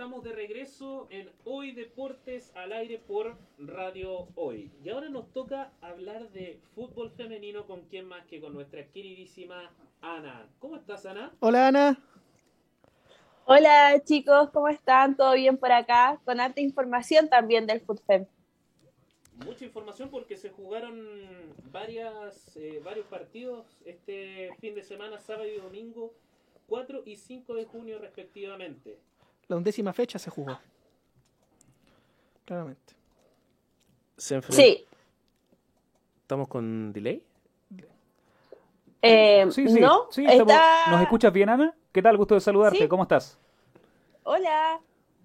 [0.00, 4.72] Estamos de regreso en Hoy Deportes al aire por Radio Hoy.
[4.82, 9.70] Y ahora nos toca hablar de fútbol femenino con quién más que con nuestra queridísima
[10.00, 10.48] Ana.
[10.58, 11.34] ¿Cómo estás, Ana?
[11.40, 12.02] Hola, Ana.
[13.44, 15.18] Hola, chicos, ¿cómo están?
[15.18, 16.18] ¿Todo bien por acá?
[16.24, 18.24] Con harta información también del FUTFEM.
[19.44, 21.04] Mucha información porque se jugaron
[21.70, 26.14] varias, eh, varios partidos este fin de semana, sábado y domingo,
[26.68, 28.98] 4 y 5 de junio respectivamente
[29.50, 30.56] la undécima fecha se jugó.
[32.44, 32.94] Claramente.
[34.16, 34.86] sí.
[36.22, 37.22] ¿Estamos con delay?
[39.02, 40.06] Eh, sí, sí, ¿no?
[40.10, 41.74] sí ¿Nos escuchas bien, Ana?
[41.90, 42.16] ¿Qué tal?
[42.16, 42.88] Gusto de saludarte.
[42.88, 43.38] ¿Cómo estás?
[44.22, 44.80] Hola.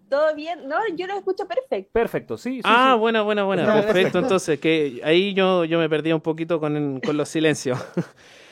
[0.10, 0.68] ¿Todo bien?
[0.68, 1.92] No, yo lo escucho perfecto.
[1.92, 2.62] Perfecto, sí.
[2.64, 3.66] ah, buena, buena, buena.
[3.66, 7.78] Perfecto, entonces, que ahí yo, yo me perdí un poquito con, con los silencios.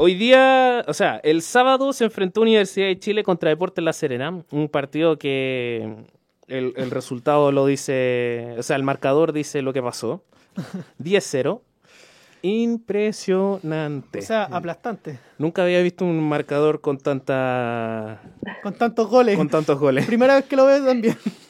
[0.00, 4.44] Hoy día, o sea, el sábado se enfrentó Universidad de Chile contra Deportes La Serena,
[4.52, 6.06] un partido que
[6.46, 10.22] el, resultado lo dice, o sea, el marcador dice lo que pasó.
[11.02, 11.60] 10-0.
[12.42, 14.20] Impresionante.
[14.20, 15.18] O sea, aplastante.
[15.36, 18.22] Nunca había visto un marcador con tanta...
[18.62, 19.36] Con tantos goles.
[19.36, 20.06] Con tantos goles.
[20.06, 21.18] Primera vez que lo veo también.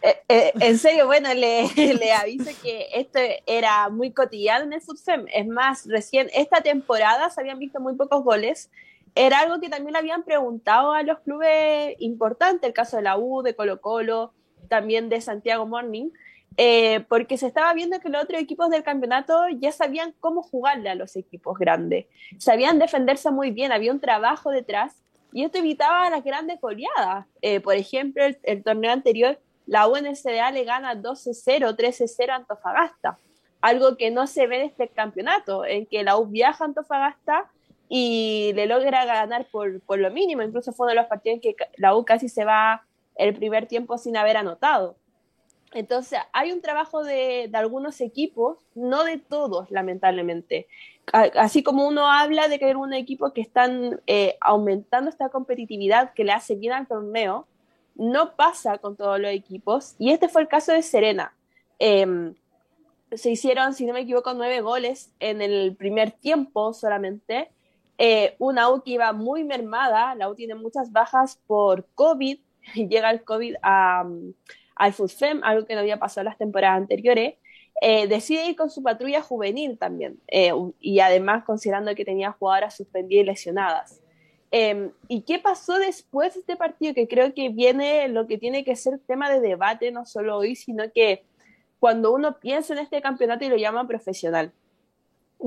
[0.00, 4.80] Eh, eh, en serio, bueno, le, le, aviso que esto era muy cotidiano en el
[4.80, 5.26] FUTFEM.
[5.32, 8.70] Es más, recién esta temporada se habían visto muy pocos goles.
[9.14, 13.18] Era algo que también le habían preguntado a los clubes importantes, el caso de la
[13.18, 14.32] U, de Colo Colo,
[14.68, 16.10] también de Santiago Morning,
[16.56, 20.90] eh, porque se estaba viendo que los otros equipos del campeonato ya sabían cómo jugarle
[20.90, 22.06] a los equipos grandes.
[22.38, 24.94] Sabían defenderse muy bien, había un trabajo detrás
[25.32, 27.26] y esto evitaba las grandes goleadas.
[27.64, 33.18] por ejemplo, el torneo anterior la UNSDA le gana 12-0, 13-0 a Antofagasta,
[33.60, 37.50] algo que no se ve en este campeonato, en que la U viaja a Antofagasta
[37.88, 41.40] y le logra ganar por, por lo mínimo, incluso fue uno de los partidos en
[41.42, 42.82] que la U casi se va
[43.14, 44.96] el primer tiempo sin haber anotado.
[45.74, 50.66] Entonces, hay un trabajo de, de, algunos equipos, no de todos, lamentablemente.
[51.12, 56.14] Así como uno habla de que hay un equipo que están eh, aumentando esta competitividad
[56.14, 57.46] que le hace bien al torneo,
[57.98, 61.34] no pasa con todos los equipos y este fue el caso de Serena.
[61.78, 62.34] Em,
[63.12, 67.50] se hicieron, si no me equivoco, nueve goles en el primer tiempo solamente.
[67.98, 72.38] Eh, una U que iba muy mermada, la U tiene muchas bajas por COVID,
[72.74, 74.06] llega el COVID a,
[74.76, 77.34] al FUTFEM, algo que no había pasado las temporadas anteriores.
[77.80, 82.76] Eh, decide ir con su patrulla juvenil también, eh, y además considerando que tenía jugadoras
[82.76, 84.00] suspendidas y lesionadas.
[84.50, 86.94] Em, ¿Y qué pasó después de este partido?
[86.94, 90.56] Que creo que viene lo que tiene que ser tema de debate, no solo hoy,
[90.56, 91.24] sino que
[91.78, 94.52] cuando uno piensa en este campeonato y lo llama profesional.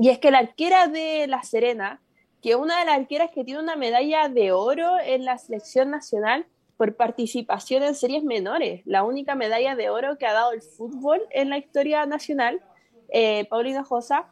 [0.00, 2.00] Y es que la arquera de La Serena,
[2.40, 6.46] que una de las arqueras que tiene una medalla de oro en la selección nacional
[6.76, 11.20] por participación en series menores, la única medalla de oro que ha dado el fútbol
[11.30, 12.60] en la historia nacional,
[13.10, 14.26] eh, Paulina Josa,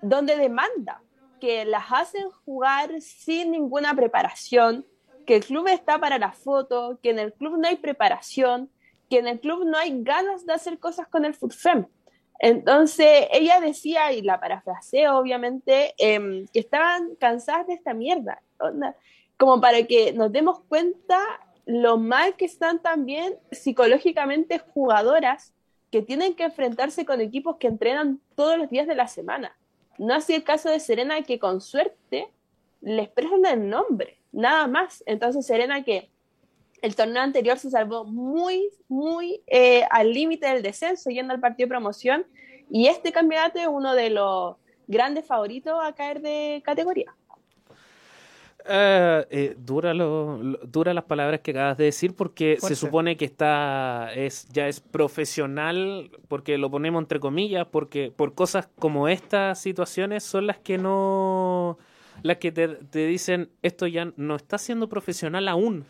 [0.00, 1.02] donde demanda
[1.40, 4.86] que las hacen jugar sin ninguna preparación,
[5.26, 8.70] que el club está para la foto, que en el club no hay preparación,
[9.08, 11.86] que en el club no hay ganas de hacer cosas con el FUTFEM.
[12.38, 18.42] Entonces ella decía, y la parafraseo obviamente, em, que estaban cansadas de esta mierda,
[19.36, 21.20] como para que nos demos cuenta
[21.66, 25.54] lo mal que están también psicológicamente jugadoras
[25.90, 29.56] que tienen que enfrentarse con equipos que entrenan todos los días de la semana.
[30.00, 32.26] No así el caso de Serena, que con suerte
[32.80, 35.04] le expresan el nombre, nada más.
[35.04, 36.08] Entonces, Serena, que
[36.80, 41.66] el torneo anterior se salvó muy, muy eh, al límite del descenso, yendo al partido
[41.66, 42.24] de promoción,
[42.70, 47.14] y este campeonato es uno de los grandes favoritos a caer de categoría.
[48.66, 53.24] Eh, eh, dura, lo, dura las palabras que acabas de decir porque se supone que
[53.24, 59.60] está es ya es profesional porque lo ponemos entre comillas porque por cosas como estas
[59.60, 61.78] situaciones son las que no
[62.22, 65.86] las que te, dicen esto ya no está siendo profesional aún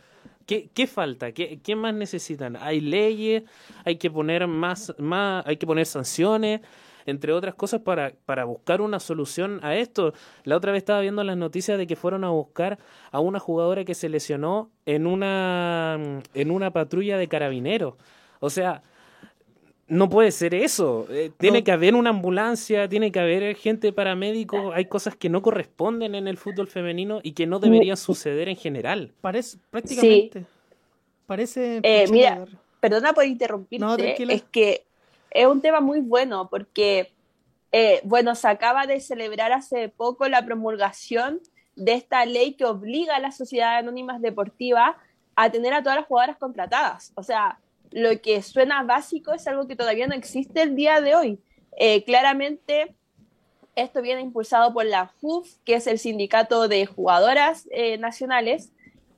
[0.47, 1.31] ¿Qué, qué falta?
[1.31, 2.57] ¿Qué, ¿Qué, más necesitan?
[2.57, 3.45] Hay leyes,
[3.85, 6.61] hay que poner más, más, hay que poner sanciones,
[7.07, 10.13] entre otras cosas, para, para buscar una solución a esto.
[10.45, 12.79] La otra vez estaba viendo las noticias de que fueron a buscar
[13.11, 15.99] a una jugadora que se lesionó en una,
[16.35, 17.95] en una patrulla de carabineros.
[18.41, 18.83] O sea,
[19.91, 21.07] no puede ser eso.
[21.11, 24.73] Eh, tiene que haber una ambulancia, tiene que haber gente paramédico.
[24.73, 28.57] Hay cosas que no corresponden en el fútbol femenino y que no deberían suceder en
[28.57, 29.13] general.
[29.21, 30.45] Parece, prácticamente.
[31.27, 31.81] Parece.
[31.83, 32.47] Eh, mira,
[32.79, 34.15] perdona por interrumpirte.
[34.33, 34.85] es que
[35.31, 37.13] es un tema muy bueno porque,
[37.73, 41.41] eh, bueno, se acaba de celebrar hace poco la promulgación
[41.77, 44.97] de esta ley que obliga a las sociedades anónimas deportivas
[45.37, 47.13] a tener a todas las jugadoras contratadas.
[47.15, 47.59] O sea,
[47.91, 51.39] lo que suena básico es algo que todavía no existe el día de hoy.
[51.77, 52.95] Eh, claramente,
[53.75, 58.73] esto viene impulsado por la FUF, que es el sindicato de jugadoras eh, nacionales,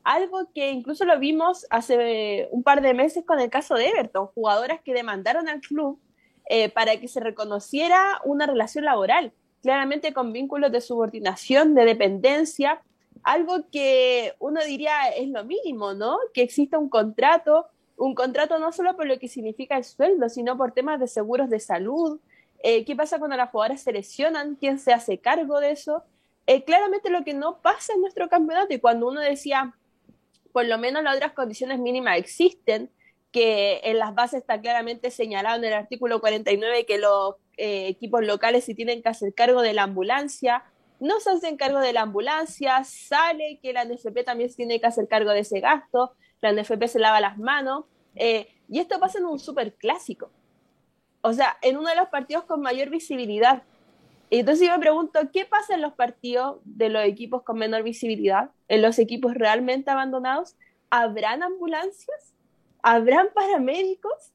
[0.05, 4.28] algo que incluso lo vimos hace un par de meses con el caso de Everton,
[4.28, 6.00] jugadoras que demandaron al club
[6.48, 9.32] eh, para que se reconociera una relación laboral,
[9.62, 12.82] claramente con vínculos de subordinación, de dependencia,
[13.22, 16.18] algo que uno diría es lo mínimo, ¿no?
[16.34, 20.57] Que exista un contrato, un contrato no solo por lo que significa el sueldo, sino
[20.57, 22.20] por temas de seguros de salud.
[22.64, 24.57] Eh, ¿Qué pasa cuando las jugadoras se lesionan?
[24.57, 26.03] ¿Quién se hace cargo de eso?
[26.46, 29.74] Eh, claramente lo que no pasa en nuestro campeonato y cuando uno decía,
[30.53, 32.90] por lo menos las otras condiciones mínimas existen,
[33.30, 38.24] que en las bases está claramente señalado en el artículo 49 que los eh, equipos
[38.24, 40.64] locales se tienen que hacer cargo de la ambulancia,
[41.00, 44.86] no se hacen cargo de la ambulancia, sale que la NFP también se tiene que
[44.86, 49.18] hacer cargo de ese gasto, la NFP se lava las manos, eh, y esto pasa
[49.18, 50.30] en un super clásico.
[51.22, 53.62] O sea, en uno de los partidos con mayor visibilidad.
[54.39, 58.51] Entonces yo me pregunto, ¿qué pasa en los partidos de los equipos con menor visibilidad?
[58.66, 60.57] ¿En los equipos realmente abandonados?
[60.89, 62.33] ¿Habrán ambulancias?
[62.83, 64.33] ¿Habrán paramédicos?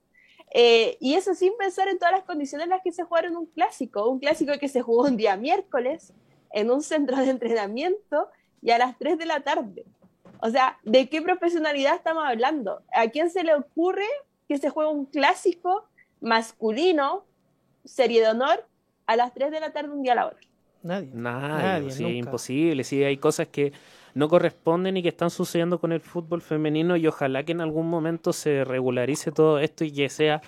[0.53, 3.47] Eh, y eso sin pensar en todas las condiciones en las que se jugaron un
[3.47, 4.07] clásico.
[4.07, 6.13] Un clásico que se jugó un día miércoles,
[6.51, 8.29] en un centro de entrenamiento
[8.61, 9.83] y a las 3 de la tarde.
[10.41, 12.83] O sea, ¿de qué profesionalidad estamos hablando?
[12.93, 14.05] ¿A quién se le ocurre
[14.47, 15.87] que se juegue un clásico
[16.21, 17.25] masculino,
[17.83, 18.63] serie de honor,
[19.07, 20.37] a las 3 de la tarde un día a la hora?
[20.83, 21.09] Nadie.
[21.13, 22.83] Nadie, sí, imposible.
[22.83, 23.73] Sí, hay cosas que
[24.13, 27.89] no corresponden y que están sucediendo con el fútbol femenino y ojalá que en algún
[27.89, 30.41] momento se regularice todo esto y que sea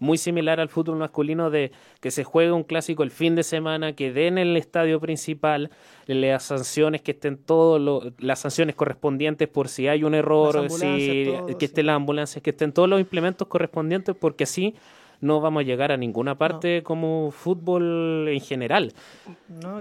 [0.00, 3.92] muy similar al fútbol masculino de que se juegue un clásico el fin de semana,
[3.92, 5.70] que den en el estadio principal
[6.08, 11.64] las sanciones, que estén todas las sanciones correspondientes por si hay un error, si, que
[11.66, 14.74] estén las ambulancias, que estén todos los implementos correspondientes, porque así
[15.22, 18.92] no vamos a llegar a ninguna parte como fútbol en general.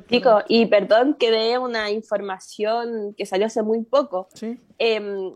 [0.10, 4.30] Chico, y perdón que dé una información que salió hace muy poco.
[4.78, 5.34] Em,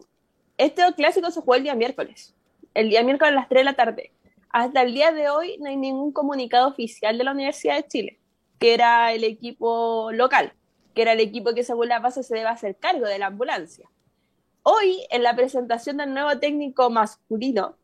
[0.58, 2.34] este clásico se jugó el día miércoles,
[2.74, 4.12] el día miércoles a las 3 de la tarde
[4.56, 8.20] hasta el día de hoy no hay ningún comunicado oficial de la Universidad de Chile,
[8.58, 10.54] que era el equipo local,
[10.94, 13.90] que era el equipo que según la base se debe hacer cargo de la ambulancia.
[14.64, 17.76] Hoy, en la presentación del nuevo técnico masculino,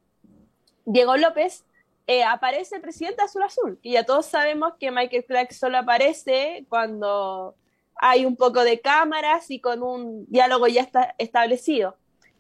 [0.85, 1.65] Diego López,
[2.07, 6.65] eh, aparece el presidente Azul Azul, y ya todos sabemos que Michael Clark solo aparece
[6.69, 7.55] cuando
[7.95, 11.95] hay un poco de cámaras y con un diálogo ya establecido.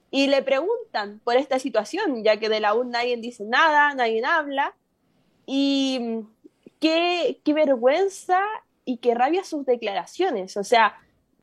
[0.09, 4.25] Y le preguntan por esta situación, ya que de la U nadie dice nada, nadie
[4.25, 4.75] habla,
[5.45, 6.21] y
[6.79, 8.41] qué, qué vergüenza
[8.83, 10.97] y qué rabia sus declaraciones, o sea,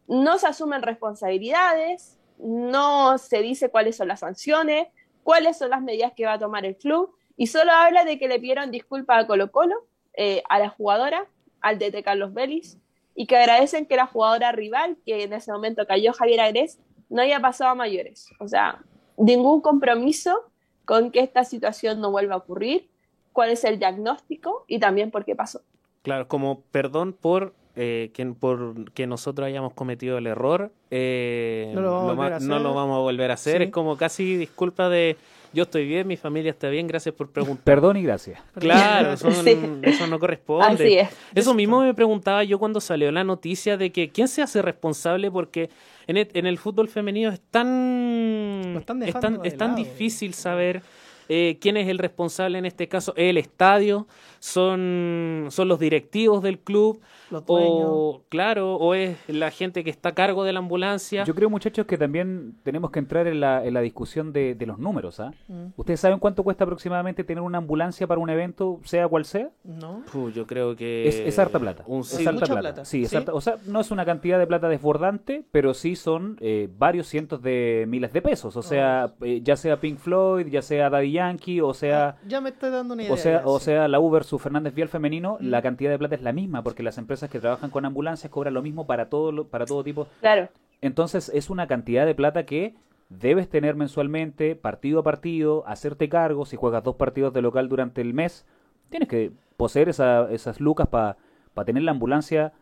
[0.06, 4.88] no se asumen responsabilidades, no se dice cuáles son las sanciones,
[5.22, 8.28] cuáles son las medidas que va a tomar el club, y solo habla de que
[8.28, 11.24] le pidieron disculpas a Colo Colo, eh, a la jugadora,
[11.60, 12.76] al DT Carlos Vélez,
[13.14, 17.22] y que agradecen que la jugadora rival, que en ese momento cayó Javier Agres, no
[17.22, 18.28] haya pasado a mayores.
[18.40, 18.82] O sea,
[19.16, 20.50] ningún compromiso
[20.84, 22.88] con que esta situación no vuelva a ocurrir,
[23.32, 25.60] cuál es el diagnóstico y también por qué pasó.
[26.02, 31.82] Claro, como perdón por eh, que, por que nosotros hayamos cometido el error, eh, no,
[31.82, 33.62] lo vamos, a volver a hacer.
[33.62, 35.16] Es como casi disculpa de
[35.52, 37.64] yo estoy bien, mi familia está bien, gracias por preguntar.
[37.64, 38.40] Perdón y gracias.
[38.58, 41.08] Claro, eso, no corresponde.
[41.34, 45.30] Eso mismo me preguntaba yo cuando salió la noticia de que quién se hace responsable
[45.30, 45.70] porque
[46.06, 50.82] en el, en el fútbol femenino es tan, es tan, difícil saber
[51.28, 54.06] eh, quién es el responsable en este caso, el estadio,
[54.40, 57.00] son, son los directivos del club,
[57.46, 61.24] o claro, o es la gente que está a cargo de la ambulancia.
[61.24, 64.66] Yo creo, muchachos, que también tenemos que entrar en la, en la discusión de, de
[64.66, 65.20] los números.
[65.20, 65.32] ¿ah?
[65.48, 65.66] Mm.
[65.76, 69.50] ¿Ustedes saben cuánto cuesta aproximadamente tener una ambulancia para un evento, sea cual sea?
[69.64, 70.04] No.
[70.34, 71.84] yo creo que es, harta plata.
[72.00, 72.84] es harta plata.
[72.84, 76.68] Sí, es o sea, no es una cantidad de plata desbordante, pero sí son eh,
[76.78, 78.56] varios cientos de miles de pesos.
[78.56, 82.40] O sea, eh, ya sea Pink Floyd, ya sea Daddy Yankee, o sea, ah, ya
[82.40, 83.12] me estoy dando una idea.
[83.12, 86.22] O sea, o sea la Uber, su Fernández Vial femenino, la cantidad de plata es
[86.22, 89.66] la misma, porque las empresas que trabajan con ambulancias cobran lo mismo para todo, para
[89.66, 90.06] todo tipo.
[90.20, 90.48] Claro.
[90.80, 92.74] Entonces es una cantidad de plata que
[93.08, 96.46] debes tener mensualmente, partido a partido, hacerte cargo.
[96.46, 98.44] Si juegas dos partidos de local durante el mes,
[98.90, 101.16] tienes que poseer esas lucas para
[101.64, 102.52] tener la ambulancia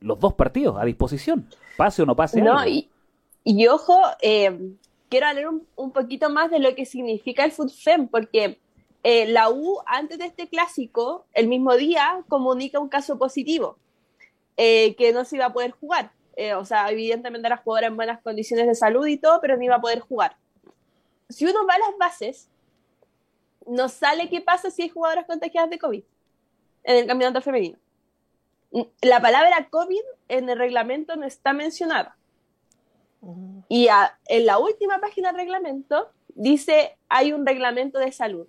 [0.00, 1.46] los dos partidos a disposición,
[1.76, 2.40] pase o no pase.
[2.40, 2.88] No, Y,
[3.44, 4.72] y, ojo, eh,
[5.08, 8.58] quiero hablar un, un, poquito más de lo que significa el FUTFEM, porque
[9.02, 13.78] eh, la U, antes de este clásico, el mismo día, comunica un caso positivo,
[14.56, 16.12] eh, que no se iba a poder jugar.
[16.36, 19.62] Eh, o sea, evidentemente la jugadora en buenas condiciones de salud y todo, pero no
[19.64, 20.36] iba a poder jugar.
[21.28, 22.48] si uno va a las bases,
[23.66, 26.02] nos sale qué pasa si hay jugadoras contagiadas de COVID
[26.84, 27.78] en el campeonato femenino.
[29.00, 32.16] La palabra COVID en el reglamento no está mencionada.
[33.68, 33.88] Y
[34.26, 38.48] en la última página del reglamento dice hay un reglamento de salud.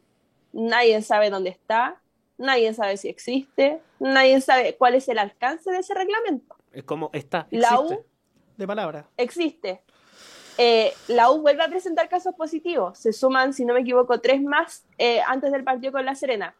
[0.53, 2.01] Nadie sabe dónde está,
[2.37, 6.55] nadie sabe si existe, nadie sabe cuál es el alcance de ese reglamento.
[6.71, 7.47] Es como está.
[7.51, 7.57] Existe.
[7.57, 8.05] La U
[8.57, 9.07] de palabra.
[9.17, 9.81] Existe.
[10.57, 12.97] Eh, la U vuelve a presentar casos positivos.
[12.97, 16.55] Se suman, si no me equivoco, tres más eh, antes del partido con La Serena.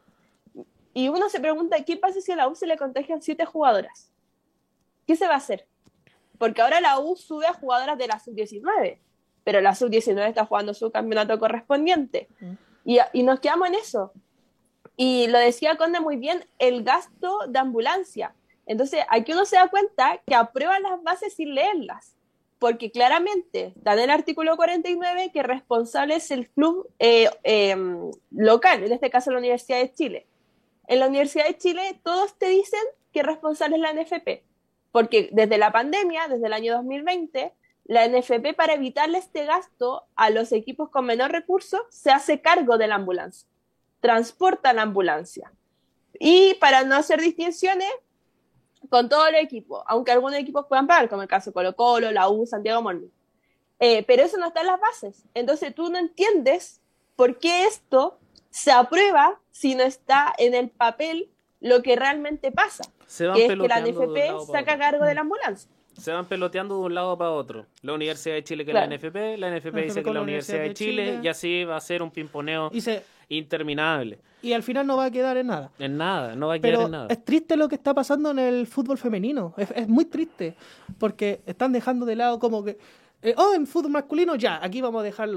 [0.94, 4.12] Y uno se pregunta, ¿qué pasa si a la U se le contagian siete jugadoras?
[5.08, 5.68] ¿Qué se va a hacer?
[6.38, 8.98] Porque ahora la U sube a jugadoras de la sub-19,
[9.44, 12.28] pero la sub-19 está jugando su campeonato correspondiente.
[12.40, 12.54] Mm.
[12.86, 14.12] Y, y nos quedamos en eso.
[14.96, 18.36] Y lo decía Conde muy bien, el gasto de ambulancia.
[18.66, 22.16] Entonces, aquí uno se da cuenta que aprueba las bases sin leerlas
[22.62, 28.92] porque claramente dan el artículo 49 que responsable es el club eh, em, local, en
[28.92, 30.28] este caso la Universidad de Chile.
[30.86, 32.80] En la Universidad de Chile todos te dicen
[33.12, 34.44] que responsable es la NFP,
[34.92, 37.52] porque desde la pandemia, desde el año 2020,
[37.92, 42.78] la NFP para evitarle este gasto a los equipos con menor recursos se hace cargo
[42.78, 43.50] de la ambulancia,
[44.00, 45.52] transporta la ambulancia.
[46.18, 47.92] Y para no hacer distinciones,
[48.88, 52.30] con todo el equipo, aunque algunos equipos puedan pagar, como el caso Colo Colo, la
[52.30, 53.10] U, Santiago Morning.
[53.82, 55.26] Eh, pero eso no está en las bases.
[55.34, 56.80] Entonces tú no entiendes
[57.18, 58.18] por qué esto
[58.52, 61.30] se aprueba si no está en el papel
[61.60, 62.86] lo que realmente pasa.
[63.34, 65.70] que es que la NFP saca cargo de la ambulancia.
[66.02, 67.68] Se van peloteando de un lado para otro.
[67.82, 71.20] La Universidad de Chile que la NFP, la NFP dice que la Universidad de Chile,
[71.24, 72.72] y así va a ser un pimponeo
[73.30, 75.72] interminable y al final no va a quedar en nada.
[75.78, 77.08] En nada, no va a quedar en nada.
[77.10, 79.54] Es triste lo que está pasando en el fútbol femenino.
[79.58, 80.56] Es, muy triste.
[80.98, 82.78] Porque están dejando de lado como que.
[83.22, 85.30] Eh, oh, en fútbol masculino, ya, aquí vamos a dejar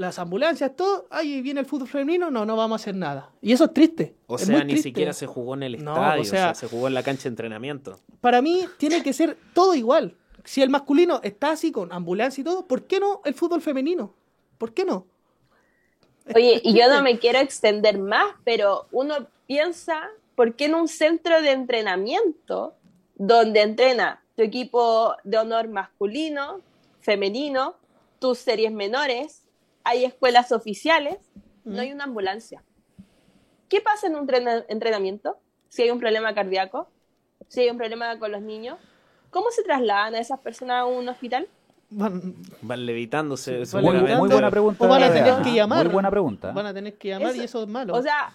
[0.00, 1.06] las ambulancias, todo.
[1.10, 3.30] Ahí viene el fútbol femenino, no, no vamos a hacer nada.
[3.42, 4.16] Y eso es triste.
[4.26, 7.02] O sea, ni siquiera se jugó en el estadio, o sea, se jugó en la
[7.02, 8.00] cancha de entrenamiento.
[8.22, 10.16] Para mí, tiene que ser todo igual.
[10.42, 14.14] Si el masculino está así con ambulancia y todo, ¿por qué no el fútbol femenino?
[14.56, 15.06] ¿Por qué no?
[16.34, 20.88] Oye, y yo no me quiero extender más, pero uno piensa, ¿por qué en un
[20.88, 22.74] centro de entrenamiento
[23.16, 26.62] donde entrena tu equipo de honor masculino,
[27.00, 27.74] femenino,
[28.18, 29.42] tus series menores,
[29.90, 31.18] hay escuelas oficiales,
[31.64, 32.62] no hay una ambulancia?
[33.68, 34.28] ¿Qué pasa en un
[34.68, 35.38] entrenamiento
[35.68, 36.88] si hay un problema cardíaco?
[37.48, 38.78] Si hay un problema con los niños,
[39.30, 41.48] ¿cómo se trasladan a esas personas a un hospital?
[41.90, 43.62] van, van levitándose.
[43.74, 44.84] muy, buena pregunta.
[44.84, 45.84] O van a tener que llamar.
[45.84, 46.52] Muy buena pregunta.
[46.52, 47.94] Van a tener que llamar y eso es malo.
[47.94, 48.32] O sea,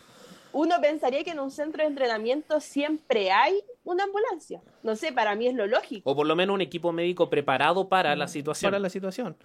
[0.56, 4.62] uno pensaría que en un centro de entrenamiento siempre hay una ambulancia.
[4.84, 6.10] No sé, para mí es lo lógico.
[6.10, 8.72] O por lo menos un equipo médico preparado para la situación.
[8.72, 9.36] Para la situación.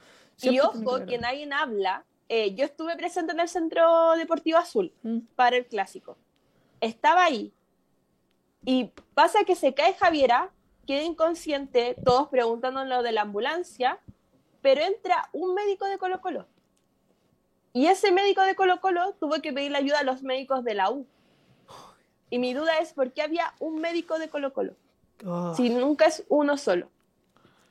[0.41, 2.05] y ojo, que, nadie habla.
[2.29, 5.19] Eh, yo estuve presente en el Centro Deportivo Azul mm.
[5.35, 6.17] para el clásico.
[6.81, 7.53] Estaba ahí.
[8.65, 10.53] Y pasa que se cae Javiera
[10.87, 13.99] queda inconsciente, todos preguntando lo de la ambulancia,
[14.63, 16.47] pero entra un médico de Colo Colo.
[17.73, 20.91] Y ese médico de Colo Colo tuvo que pedirle ayuda a los médicos de la
[20.91, 21.07] U.
[22.29, 24.75] Y mi duda es por qué había un médico de Colo Colo.
[25.27, 25.53] Ah.
[25.57, 26.89] Si nunca es uno solo.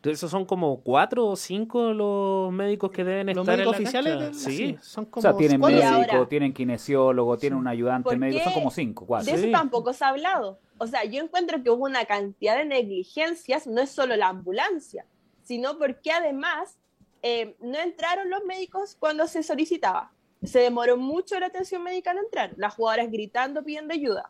[0.03, 4.41] Esos son como cuatro o cinco los médicos que deben estar en la oficiales.
[4.41, 4.77] sí.
[4.81, 5.19] son como.
[5.19, 9.33] O sea, tienen médico, tienen kinesiólogo, tienen un ayudante médico, son como cinco, cuatro.
[9.33, 10.59] De eso tampoco se ha hablado.
[10.77, 15.05] O sea, yo encuentro que hubo una cantidad de negligencias, no es solo la ambulancia,
[15.43, 16.77] sino porque además
[17.21, 20.11] eh, no entraron los médicos cuando se solicitaba.
[20.43, 24.29] Se demoró mucho la atención médica en entrar, las jugadoras gritando, pidiendo ayuda.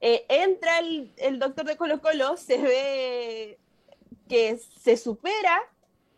[0.00, 3.58] Eh, entra el, doctor de Colo Colo, se ve
[4.28, 5.60] que se supera,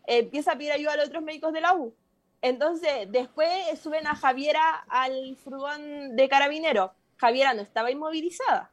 [0.05, 1.93] empieza a pedir ayuda a los otros médicos de la U.
[2.41, 3.49] Entonces, después
[3.81, 6.93] suben a Javiera al furgón de carabinero.
[7.17, 8.71] Javiera no estaba inmovilizada.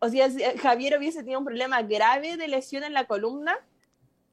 [0.00, 3.56] O sea, si Javier hubiese tenido un problema grave de lesión en la columna,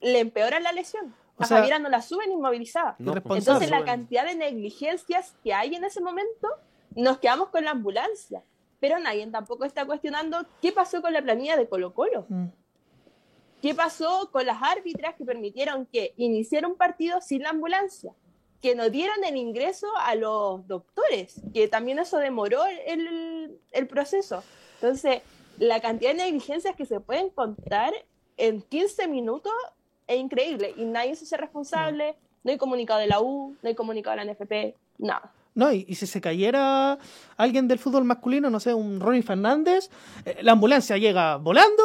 [0.01, 1.13] le empeora la lesión.
[1.39, 2.95] A Javiera no la suben inmovilizada.
[2.99, 6.47] Entonces, la cantidad de negligencias que hay en ese momento,
[6.95, 8.43] nos quedamos con la ambulancia.
[8.79, 12.25] Pero nadie tampoco está cuestionando qué pasó con la planilla de Colo Colo.
[12.29, 12.47] Mm.
[13.61, 18.13] ¿Qué pasó con las árbitras que permitieron que iniciara un partido sin la ambulancia?
[18.61, 24.43] Que no dieron el ingreso a los doctores, que también eso demoró el, el proceso.
[24.75, 25.21] Entonces,
[25.57, 27.93] la cantidad de negligencias que se pueden contar
[28.37, 29.51] en 15 minutos
[30.09, 33.75] es increíble y nadie se hace responsable, no hay comunicado de la U, no hay
[33.75, 35.31] comunicado de la NFP, nada.
[35.53, 36.97] No, y, si se cayera
[37.37, 39.89] alguien del fútbol masculino, no sé, un Ronnie Fernández,
[40.25, 41.83] eh, la ambulancia llega volando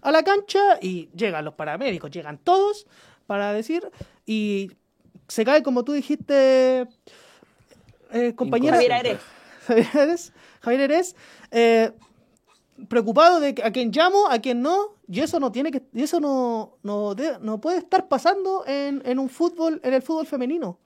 [0.00, 2.86] a la cancha y llegan los paramédicos, llegan todos
[3.26, 3.88] para decir,
[4.26, 4.72] y
[5.28, 6.88] se cae, como tú dijiste,
[8.12, 8.74] eh, compañero.
[8.74, 9.20] Javier Ares.
[9.66, 11.16] Javier Ares, Javier Ares
[11.50, 11.92] eh,
[12.88, 16.20] preocupado de a quién llamo, a quién no, y eso no tiene que, y eso
[16.20, 20.78] no, no, no puede estar pasando en, en un fútbol, en el fútbol femenino.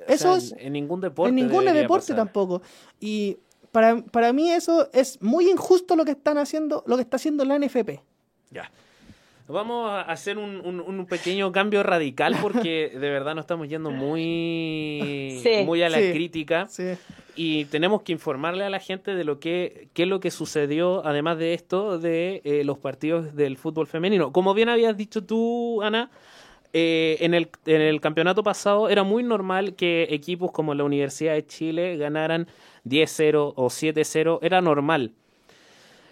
[0.00, 1.28] O Eso sea, es en, en ningún deporte.
[1.28, 2.16] en ningún deporte pasar.
[2.16, 2.62] tampoco.
[2.98, 3.38] Y
[3.72, 7.44] para, para mí eso es muy injusto lo que están haciendo, lo que está haciendo
[7.44, 8.00] la NFP.
[8.50, 8.70] Ya.
[9.46, 13.90] Vamos a hacer un, un- un pequeño cambio radical porque de verdad nos estamos yendo
[13.90, 16.84] muy, Sí, muy a la sí, crítica sí.
[17.36, 21.04] Y tenemos que informarle a la gente de lo que qué es lo que sucedió
[21.06, 24.32] además de esto de eh, los partidos del fútbol femenino.
[24.32, 26.10] Como bien habías dicho tú, Ana,
[26.72, 31.34] eh, en, el, en el campeonato pasado era muy normal que equipos como la Universidad
[31.34, 32.46] de Chile ganaran
[32.84, 35.12] 10-0 o 7-0, era normal.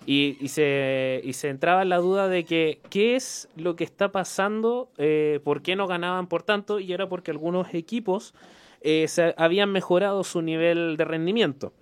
[0.04, 3.84] Y, y se, y se entraba en la duda de que qué es lo que
[3.84, 8.34] está pasando, eh, por qué no ganaban por tanto, y era porque algunos equipos
[8.82, 11.72] eh, se habían mejorado su nivel de rendimiento.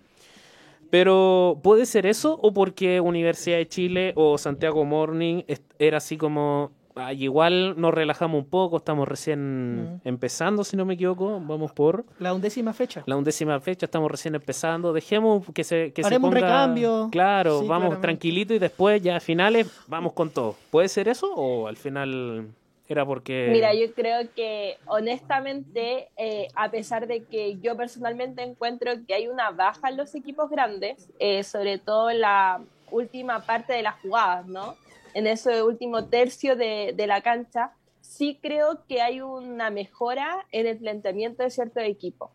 [0.91, 5.43] Pero ¿puede ser eso o porque Universidad de Chile o Santiago Morning
[5.79, 10.95] era así como "Ay, igual nos relajamos un poco, estamos recién empezando, si no me
[10.95, 13.03] equivoco, vamos por La undécima fecha.
[13.07, 17.09] la undécima fecha, estamos recién empezando, dejemos que se que se Haremos un ponga- recambio.
[17.11, 18.03] Claro, Sí, vamos claramente.
[18.03, 20.55] tranquilito y después ya a finales vamos con todo.
[20.71, 22.47] ¿Puede ser eso o al final
[22.89, 28.93] era porque Mira, yo creo que honestamente, eh, a pesar de que yo personalmente encuentro
[29.07, 33.73] que hay una baja en los equipos grandes, eh, sobre todo en la última parte
[33.73, 34.77] de las jugadas, ¿no?
[35.15, 37.73] En ese último tercio de, de la cancha,
[38.07, 42.31] sí creo que hay una mejora en el planteamiento de ciertos equipos.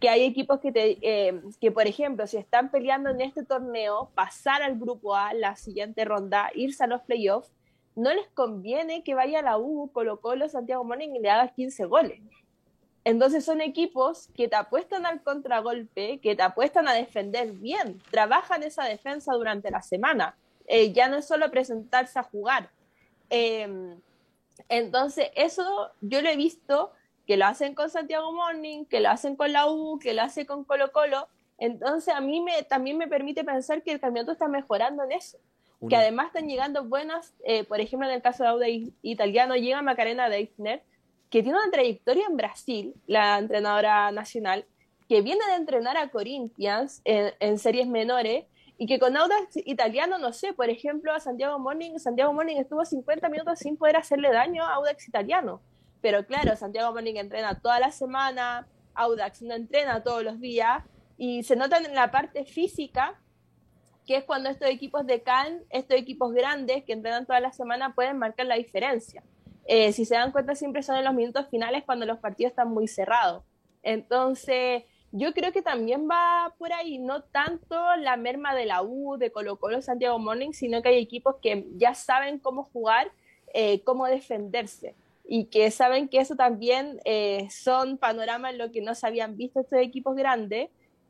[0.00, 4.10] Que hay equipos que, te, eh, que, por ejemplo, si están peleando en este torneo,
[4.14, 7.50] pasar al grupo A, la siguiente ronda, irse a los playoffs,
[7.96, 11.84] no les conviene que vaya la U, Colo Colo, Santiago Morning y le hagas 15
[11.84, 12.20] goles.
[13.04, 18.62] Entonces son equipos que te apuestan al contragolpe, que te apuestan a defender bien, trabajan
[18.62, 20.36] esa defensa durante la semana.
[20.66, 22.70] Eh, ya no es solo presentarse a jugar.
[23.28, 23.96] Eh,
[24.68, 26.92] entonces eso yo lo he visto
[27.26, 30.46] que lo hacen con Santiago Morning, que lo hacen con la U, que lo hacen
[30.46, 31.28] con Colo Colo.
[31.58, 35.38] Entonces a mí me, también me permite pensar que el campeonato está mejorando en eso
[35.88, 38.66] que además están llegando buenas, eh, por ejemplo, en el caso de Auda
[39.02, 40.82] Italiano, llega Macarena Deifner,
[41.30, 44.64] que tiene una trayectoria en Brasil, la entrenadora nacional,
[45.08, 48.44] que viene de entrenar a Corinthians en, en series menores,
[48.76, 52.84] y que con Audax Italiano, no sé, por ejemplo, a Santiago Morning, Santiago Morning estuvo
[52.84, 55.60] 50 minutos sin poder hacerle daño a Audax Italiano.
[56.00, 60.82] Pero claro, Santiago Morning entrena toda la semana, Audax no entrena todos los días,
[61.16, 63.20] y se nota en la parte física
[64.06, 67.94] que es cuando estos equipos de CAN, estos equipos grandes que entrenan toda la semana
[67.94, 69.22] pueden marcar la diferencia.
[69.66, 72.68] Eh, si se dan cuenta, siempre son en los minutos finales cuando los partidos están
[72.68, 73.44] muy cerrados.
[73.82, 79.16] Entonces, yo creo que también va por ahí, no tanto la merma de la U,
[79.16, 83.10] de Colo Colo, Santiago Morning, sino que hay equipos que ya saben cómo jugar,
[83.52, 84.94] eh, cómo defenderse
[85.26, 89.36] y que saben que eso también eh, son panoramas en lo que no se habían
[89.36, 90.68] visto estos equipos grandes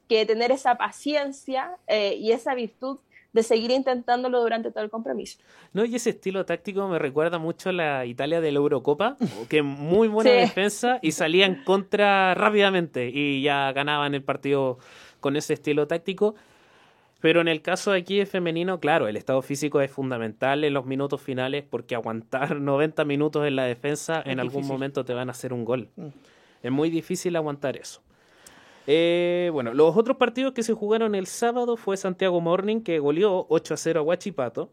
[0.09, 2.98] que tener esa paciencia eh, y esa virtud
[3.32, 5.38] de seguir intentándolo durante todo el compromiso.
[5.72, 9.16] No, y ese estilo táctico me recuerda mucho a la Italia de la Eurocopa,
[9.48, 10.36] que muy buena Sí.
[10.36, 14.78] defensa y salían contra rápidamente y ya ganaban el partido
[15.18, 16.36] con ese estilo táctico.
[17.20, 20.74] Pero en el caso de aquí de femenino, claro, el estado físico es fundamental en
[20.74, 25.12] los minutos finales porque aguantar 90 minutos en la defensa Es en algún momento te
[25.14, 25.88] van a hacer un gol.
[25.96, 26.07] Mm.
[26.62, 28.00] Es muy difícil aguantar eso.
[28.87, 33.47] Eh, bueno, los otros partidos que se jugaron el sábado fue Santiago Morning, que goleó
[33.49, 34.70] 8 a 0 a Huachipato.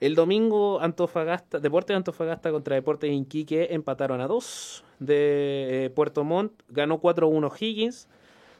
[0.00, 4.84] El domingo, Antofagasta, Deportes de Antofagasta contra Deportes de Iquique empataron a 2.
[5.00, 8.08] De eh, Puerto Montt ganó 4 a 1 Higgins.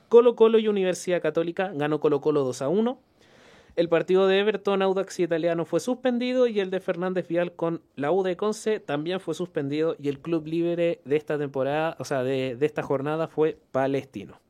[0.09, 2.99] Colo Colo y Universidad Católica ganó Colo Colo 2 a 1.
[3.75, 7.81] El partido de Everton, Audax y Italiano fue suspendido y el de Fernández Vial con
[7.97, 12.23] la U Conce también fue suspendido y el club libre de esta temporada, o sea,
[12.23, 14.42] de esta jornada fue Palestino.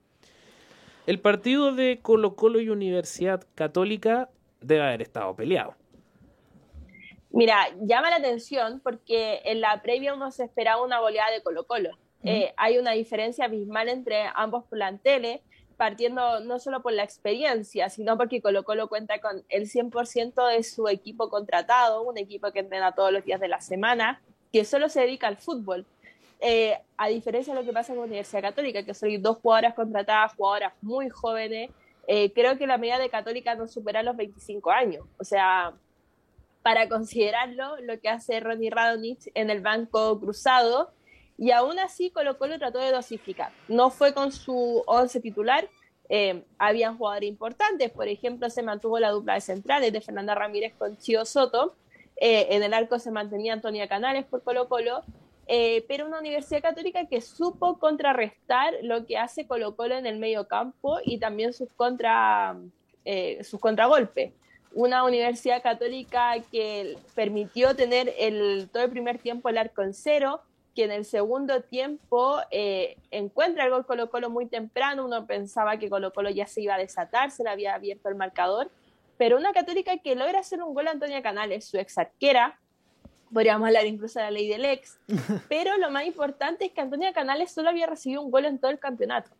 [1.04, 4.30] El partido de Colo Colo y Universidad Católica
[4.60, 5.74] debe haber estado peleado.
[7.30, 11.66] Mira, llama la atención porque en la previa uno se esperaba una goleada de Colo
[11.66, 11.90] Colo.
[12.22, 15.40] Eh, hay una diferencia abismal entre ambos planteles,
[15.76, 20.62] partiendo no solo por la experiencia, sino porque Colo Colo cuenta con el 100% de
[20.62, 24.22] su equipo contratado, un equipo que entrena todos los días de la semana,
[24.52, 25.84] que solo se dedica al fútbol.
[26.44, 29.74] Eh, a diferencia de lo que pasa con la Universidad Católica, que son dos jugadoras
[29.74, 31.70] contratadas, jugadoras muy jóvenes,
[32.08, 35.06] eh, creo que la media de Católica no supera los 25 años.
[35.18, 35.72] O sea,
[36.62, 40.90] para considerarlo, lo que hace Ronnie Radonich en el banco cruzado,
[41.38, 43.52] y aún así Colo Colo trató de dosificar.
[43.68, 45.68] No fue con su once titular,
[46.08, 47.90] eh, habían jugadores importantes.
[47.90, 51.74] Por ejemplo, se mantuvo la dupla de centrales de Fernanda Ramírez con Chio Soto.
[52.16, 55.04] Eh, en el arco se mantenía Antonia Canales por Colo Colo.
[55.46, 60.18] Eh, pero una universidad católica que supo contrarrestar lo que hace Colo Colo en el
[60.18, 62.56] medio campo y también sus, contra,
[63.42, 64.32] sus contragolpes.
[64.74, 70.40] Una universidad católica que permitió tener el, todo el primer tiempo el arco en cero,
[70.74, 75.76] que en el segundo tiempo eh, encuentra el gol Colo Colo muy temprano, uno pensaba
[75.76, 78.70] que Colo Colo ya se iba a desatar, se le había abierto el marcador,
[79.18, 82.58] pero una católica que logra hacer un gol a Antonia Canales, su ex arquera,
[83.32, 84.98] podríamos hablar incluso de la ley del ex,
[85.48, 88.70] pero lo más importante es que Antonia Canales solo había recibido un gol en todo
[88.70, 89.30] el campeonato.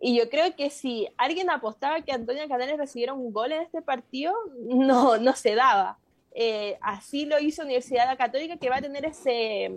[0.00, 3.82] Y yo creo que si alguien apostaba que Antonia Canales recibiera un gol en este
[3.82, 5.98] partido, no, no se daba.
[6.34, 9.70] Eh, así lo hizo Universidad Católica, que va a tener ese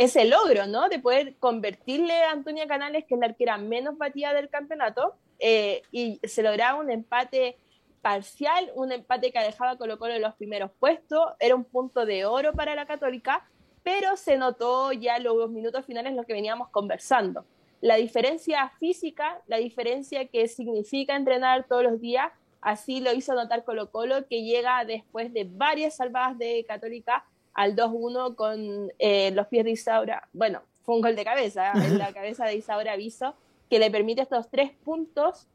[0.00, 0.88] ese logro, ¿no?
[0.88, 5.82] De poder convertirle a Antonia Canales, que es la arquera menos batida del campeonato, eh,
[5.92, 7.58] y se lograba un empate
[8.02, 12.06] parcial, un empate que dejaba a Colo Colo en los primeros puestos, era un punto
[12.06, 13.48] de oro para la Católica,
[13.82, 17.44] pero se notó ya los minutos finales lo que veníamos conversando.
[17.80, 22.30] La diferencia física, la diferencia que significa entrenar todos los días,
[22.60, 27.24] así lo hizo notar Colo Colo, que llega después de varias salvadas de Católica
[27.54, 30.28] al 2-1 con eh, los pies de Isaura.
[30.32, 33.34] Bueno, fue un gol de cabeza, en la cabeza de Isaura Aviso,
[33.70, 35.46] que le permite estos tres puntos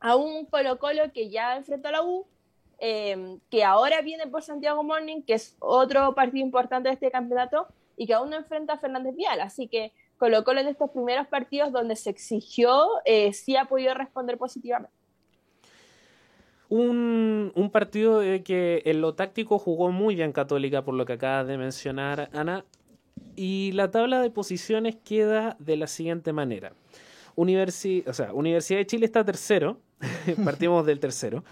[0.00, 2.26] a un Colo Colo que ya enfrentó a la U,
[2.78, 7.68] eh, que ahora viene por Santiago Morning, que es otro partido importante de este campeonato,
[7.96, 9.40] y que aún no enfrenta a Fernández Vial.
[9.40, 13.94] Así que Colo Colo en estos primeros partidos donde se exigió, eh, sí ha podido
[13.94, 15.00] responder positivamente
[16.70, 21.46] un, un partido que en lo táctico jugó muy bien Católica, por lo que acabas
[21.46, 22.64] de mencionar, Ana.
[23.36, 26.72] Y la tabla de posiciones queda de la siguiente manera.
[27.36, 29.78] Universi o sea, Universidad de Chile está tercero,
[30.44, 31.44] partimos del tercero.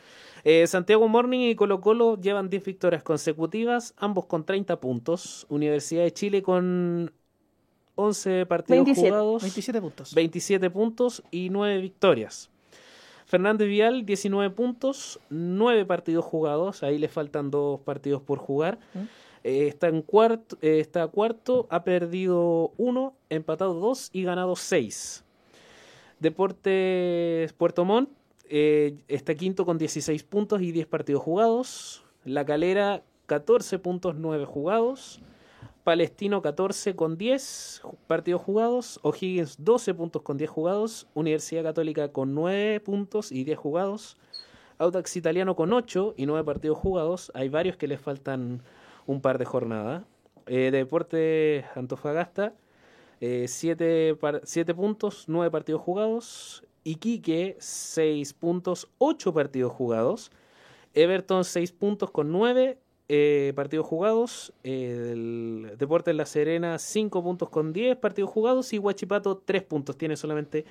[0.45, 5.47] Eh, Santiago Morning y Colo Colo llevan 10 victorias consecutivas, ambos con 30 puntos.
[5.49, 7.13] Universidad de Chile con
[7.97, 10.15] 11 partidos jugados, 27 puntos.
[10.15, 12.51] 27 puntos y 9 victorias.
[13.27, 18.79] Fernández Vial, 19 puntos, 9 partidos jugados, ahí le faltan dos partidos por jugar.
[19.45, 25.25] Eh, está en cuarto, eh, está cuarto, ha perdido 1, empatado 2 y ganado 6.
[26.21, 28.11] Deportes Puerto Montt
[28.49, 32.05] eh, está quinto con 16 puntos y 10 partidos jugados.
[32.25, 35.21] La Calera, 14 puntos, 9 jugados.
[35.89, 42.35] Palestino 14 con 10 partidos jugados, O'Higgins 12 puntos con 10 jugados, Universidad Católica con
[42.35, 44.19] 9 puntos y 10 jugados,
[44.77, 48.63] Audax Italiano con 8 y 9 partidos jugados, hay varios que les faltan
[49.07, 50.05] un par de jornadas.
[50.47, 52.53] Eh, Deporte Antofagasta
[53.21, 60.31] 7 eh, puntos, 9 partidos jugados, Iquique 6 puntos, 8 partidos jugados,
[60.95, 62.79] Everton 6 puntos con 9
[63.11, 64.53] eh, partidos jugados.
[64.63, 68.73] el Deportes La Serena, 5 puntos con 10 partidos jugados.
[68.73, 69.97] Y Huachipato, 3 puntos.
[69.97, 70.67] Tiene solamente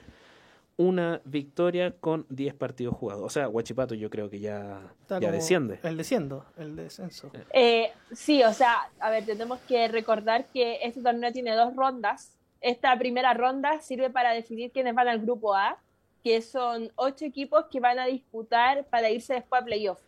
[0.77, 3.23] una victoria con 10 partidos jugados.
[3.23, 5.79] O sea, Huachipato yo creo que ya, ya desciende.
[5.81, 7.31] El desciendo, el descenso.
[7.51, 12.35] Eh, sí, o sea, a ver, tenemos que recordar que este torneo tiene dos rondas.
[12.61, 15.79] Esta primera ronda sirve para definir quiénes van al grupo A,
[16.27, 20.01] que son ocho equipos que van a disputar para irse después a playoff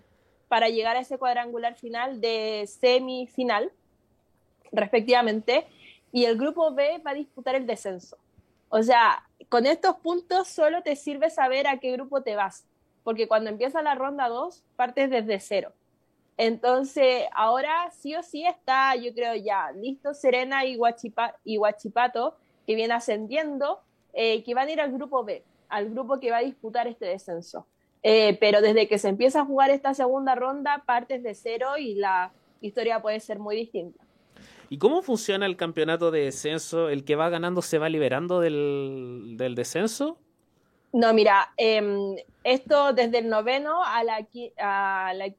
[0.49, 3.72] para llegar a ese cuadrangular final de semifinal,
[4.74, 5.65] respectivamente,
[6.11, 8.17] y el grupo B va a disputar el descenso.
[8.67, 12.65] O sea, con estos puntos solo te sirve saber a qué grupo te vas,
[13.05, 15.72] porque cuando empieza la ronda 2 partes desde cero.
[16.36, 20.78] Entonces, ahora sí o sí está, yo creo ya, listo Serena y,
[21.45, 23.82] y Huachipato, que viene ascendiendo,
[24.13, 27.05] eh, que van a ir al grupo B, al grupo que va a disputar este
[27.05, 27.67] descenso.
[28.01, 31.95] Eh, pero desde que se empieza a jugar esta segunda ronda, partes de cero y
[31.95, 34.03] la historia puede ser muy distinta.
[34.70, 36.89] ¿Y cómo funciona el campeonato de descenso?
[36.89, 40.17] ¿El que va ganando se va liberando del, descenso?
[40.93, 44.28] No, mira, em, esto desde el noveno a la,
[44.59, 45.34] a la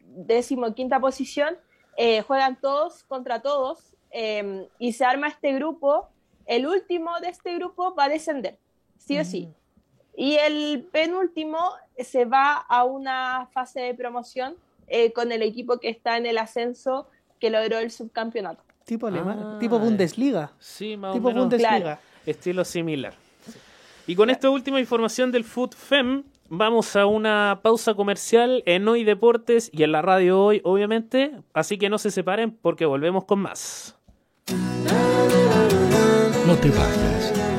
[0.00, 1.56] decimoquinta posición
[1.96, 6.08] eh, juegan todos contra todos em, y se arma este grupo.
[6.46, 8.58] El último de este grupo va a descender,
[8.98, 9.52] sí o sí.
[10.16, 11.58] Y el penúltimo
[11.98, 14.54] se va a una fase de promoción
[14.88, 17.08] eh, con el equipo que está en el ascenso
[17.38, 18.62] que logró el subcampeonato.
[18.84, 20.52] Tipo alemán, tipo Bundesliga.
[20.58, 21.48] Sí, más tipo o menos.
[21.48, 22.00] Bundesliga.
[22.26, 23.14] Estilo similar.
[24.06, 29.04] Y con esta última información del Food Fem, vamos a una pausa comercial en Hoy
[29.04, 31.32] Deportes y en la radio hoy, obviamente.
[31.54, 33.96] Así que no se separen porque volvemos con más.
[36.46, 37.49] No te vayas.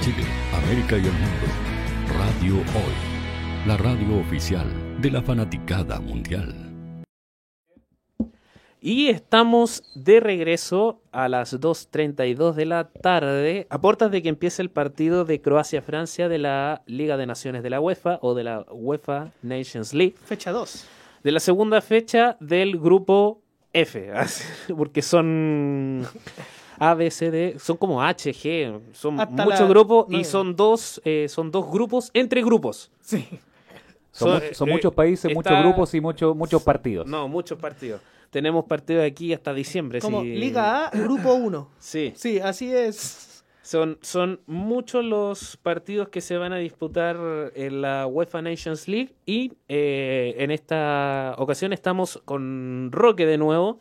[0.00, 0.24] Chile,
[0.54, 1.46] América y el mundo.
[2.16, 4.66] Radio Hoy, la radio oficial
[4.98, 6.54] de la fanaticada mundial.
[8.80, 14.62] Y estamos de regreso a las 2.32 de la tarde, a puertas de que empiece
[14.62, 18.64] el partido de Croacia-Francia de la Liga de Naciones de la UEFA o de la
[18.70, 20.14] UEFA Nations League.
[20.24, 20.86] Fecha 2.
[21.24, 23.42] De la segunda fecha del grupo
[23.74, 24.10] F,
[24.78, 26.06] porque son
[26.80, 31.26] a, B, C, D, son como H, G, son muchos grupos y son dos, eh,
[31.28, 32.90] son dos grupos entre grupos.
[33.00, 33.28] Sí.
[34.10, 37.06] Son, son eh, muchos países, muchos grupos y muchos muchos partidos.
[37.06, 38.00] No, muchos partidos.
[38.30, 40.00] Tenemos partidos aquí hasta diciembre.
[40.00, 41.68] Como Liga A, Grupo 1.
[41.78, 42.12] sí.
[42.16, 43.44] Sí, así es.
[43.62, 47.16] Son, son muchos los partidos que se van a disputar
[47.54, 53.78] en la UEFA Nations League y eh, en esta ocasión estamos con Roque de nuevo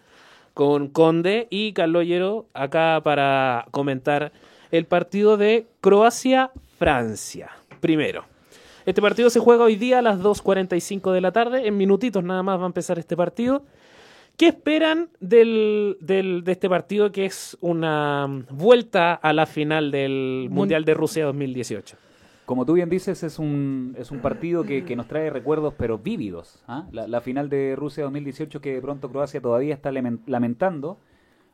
[0.59, 2.05] con Conde y Carlos
[2.53, 4.33] acá para comentar
[4.71, 7.49] el partido de Croacia-Francia.
[7.79, 8.25] Primero.
[8.85, 11.65] Este partido se juega hoy día a las 2.45 de la tarde.
[11.65, 13.63] En minutitos nada más va a empezar este partido.
[14.35, 20.49] ¿Qué esperan del, del, de este partido que es una vuelta a la final del
[20.51, 21.95] Mundial de Rusia 2018?
[22.49, 26.63] Como tú bien dices, es un, es un partido que, nos trae recuerdos, pero vívidos.
[26.67, 26.87] ¿ah?
[26.91, 30.97] La, final de Rusia 2018 que de pronto Croacia todavía está lamentando.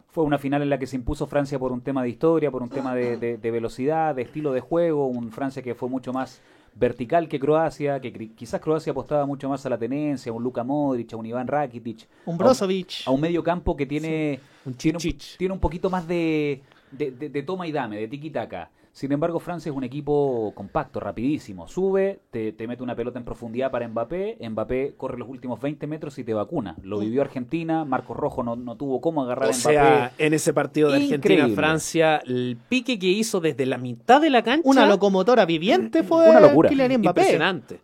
[0.07, 2.63] Fue una final en la que se impuso Francia por un tema de historia, por
[2.63, 5.07] un tema de, velocidad, de estilo de juego.
[5.07, 6.41] Un Francia que fue mucho más
[6.75, 10.63] vertical que Croacia, que quizás Croacia apostaba mucho más a la tenencia, a un Luka
[10.63, 12.07] Modric, a un Iván Rakitic.
[12.25, 13.05] Un Brozovic.
[13.05, 14.99] A un, medio campo que tiene, un, tiene,
[15.37, 18.69] tiene un poquito más de, de, toma y dame, de tiki-taka.
[18.95, 21.67] Sin embargo, Francia es un equipo compacto, rapidísimo.
[21.67, 24.37] Sube, te, mete una pelota en profundidad para Mbappé.
[24.49, 26.77] Mbappé corre los últimos 20 metros y te vacuna.
[26.81, 27.83] Lo vivió Argentina.
[27.83, 29.59] Marcos Rojo no, tuvo cómo agarrar a Mbappé.
[29.59, 34.43] Sea, en ese partido de Argentina-Francia, el pique que hizo desde la mitad de la
[34.43, 34.61] cancha.
[34.63, 36.69] Una locomotora viviente fue una locura.
[36.69, 37.21] Kylian Mbappé.
[37.21, 37.81] Impresionante.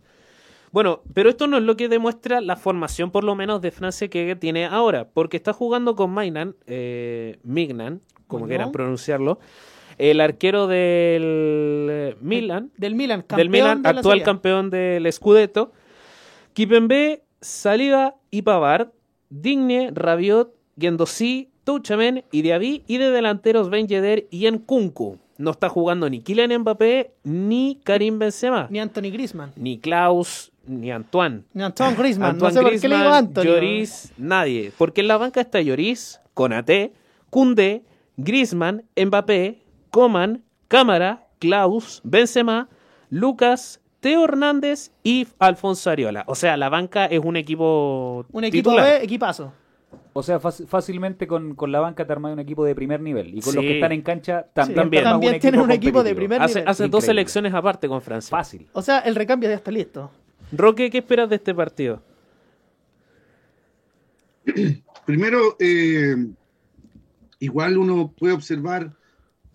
[0.71, 4.07] Bueno, pero esto no es lo que demuestra la formación, por lo menos, de Francia
[4.07, 9.39] que tiene ahora, porque está jugando con Mainan, eh, Mignan, como quieran pronunciarlo,
[9.97, 15.71] el arquero del Milan, del Milan, del Milan actual campeón del Scudetto,
[16.53, 18.89] Kipembe, Saliba y Pavard,
[19.29, 25.19] Digne, Rabiot, Gendosí, Touchamen y Diaby y de delanteros Ben Yedder y Nkunku.
[25.37, 28.67] No está jugando ni Kylian Mbappé ni Karim Benzema.
[28.69, 29.51] Ni Anthony Griezmann.
[29.55, 31.43] Ni Klaus, ni Antoine.
[31.53, 32.31] Ni Antoine Griezmann.
[32.31, 33.43] Antoine no sé Griezmann, por qué le Anthony.
[33.43, 34.71] Lloris, nadie.
[34.77, 36.93] Porque en la banca está Lloris, Conate,
[37.29, 37.83] Kunde,
[38.17, 39.60] Griezmann, Mbappé,
[39.91, 42.69] Coman, Cámara, Klaus, Benzema,
[43.09, 46.23] Lucas, Teo Hernández y Alfonso Ariola.
[46.27, 48.25] O sea, la banca es un equipo.
[48.31, 49.53] Un equipo B, equipazo.
[50.13, 53.37] O sea, fácilmente con, la banca te armas un equipo de primer nivel.
[53.37, 56.67] Y con los que están en cancha también, también, tienen un equipo de primer nivel.
[56.67, 58.35] Hace dos selecciones aparte con Francia.
[58.35, 58.67] Fácil.
[58.73, 60.11] O sea, el recambio ya está listo.
[60.51, 62.01] Roque, ¿qué esperas de este partido?
[65.05, 66.15] Primero, eh,
[67.39, 68.91] igual uno puede observar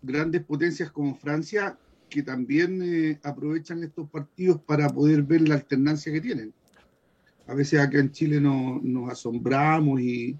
[0.06, 1.78] grandes potencias como Francia
[2.08, 6.54] que también eh, aprovechan estos partidos para poder ver la alternancia que tienen.
[7.46, 10.36] A veces acá en Chile nos asombramos y,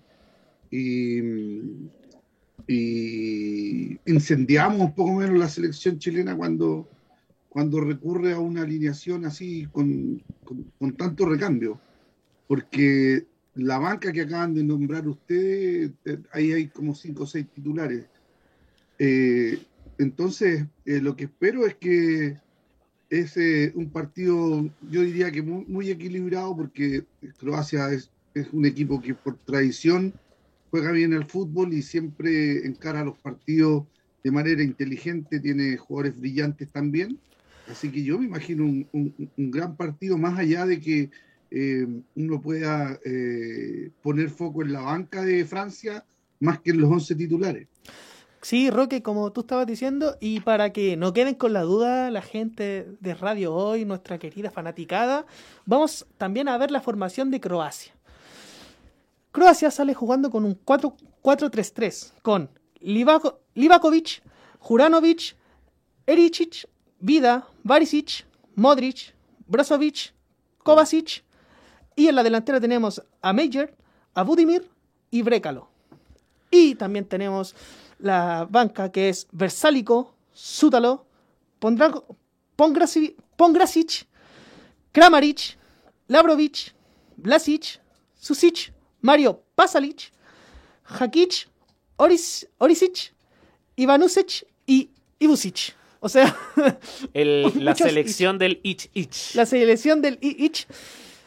[4.05, 6.89] incendiamos un poco menos la selección chilena cuando,
[7.49, 10.23] cuando recurre a una alineación así con,
[10.97, 11.81] tanto recambio.
[12.49, 17.47] Porque la banca que acaban de nombrar ustedes, eh, ahí hay como cinco o seis
[17.55, 18.07] titulares
[18.99, 19.59] eh,
[19.99, 22.37] entonces, eh, lo que espero es que
[23.11, 27.05] es eh, un partido, yo diría que muy, equilibrado, porque
[27.39, 28.11] Croacia es,
[28.53, 30.13] un equipo que por tradición
[30.71, 33.87] juega bien el fútbol y siempre encara los partidos
[34.23, 37.19] de manera inteligente, tiene jugadores brillantes también.
[37.67, 41.11] Así que yo me imagino un, gran partido, más allá de que
[42.15, 43.01] uno pueda
[44.03, 46.05] poner foco en la banca de Francia
[46.41, 47.69] más que en los 11 titulares.
[48.43, 52.23] Sí, Roque, como tú estabas diciendo, y para que no queden con la duda la
[52.23, 55.27] gente de Radio Hoy, nuestra querida fanaticada,
[55.65, 57.93] vamos también a ver la formación de Croacia.
[59.33, 64.23] Croacia sale jugando con un 4-3-3 con Livako, Livakovic,
[64.61, 65.37] Juranovic,
[66.07, 66.69] Ericic,
[67.01, 69.15] Vida, Barisic, Modric,
[69.47, 70.15] Brozovic,
[70.63, 71.25] Kovacic
[71.95, 73.75] y en la delantera tenemos a Major,
[74.15, 74.71] a Budimir
[75.11, 75.69] y Brekalo.
[76.59, 77.55] Y también tenemos
[77.99, 81.05] la banca que es Versálico, Sútalo,
[82.57, 84.07] Pongrasic,
[84.91, 85.59] Kramaric,
[86.09, 86.75] Labrovic,
[87.17, 87.81] Blasic,
[88.19, 90.11] Susic, Mario Pasalic,
[90.85, 91.49] Hakic,
[91.97, 93.13] Oris, Orisic,
[93.77, 94.89] Ivanusic y
[95.19, 95.75] Ibusic.
[96.01, 96.35] O sea,
[97.13, 99.35] la selección del Ich Ich.
[99.35, 100.67] La selección del Ich.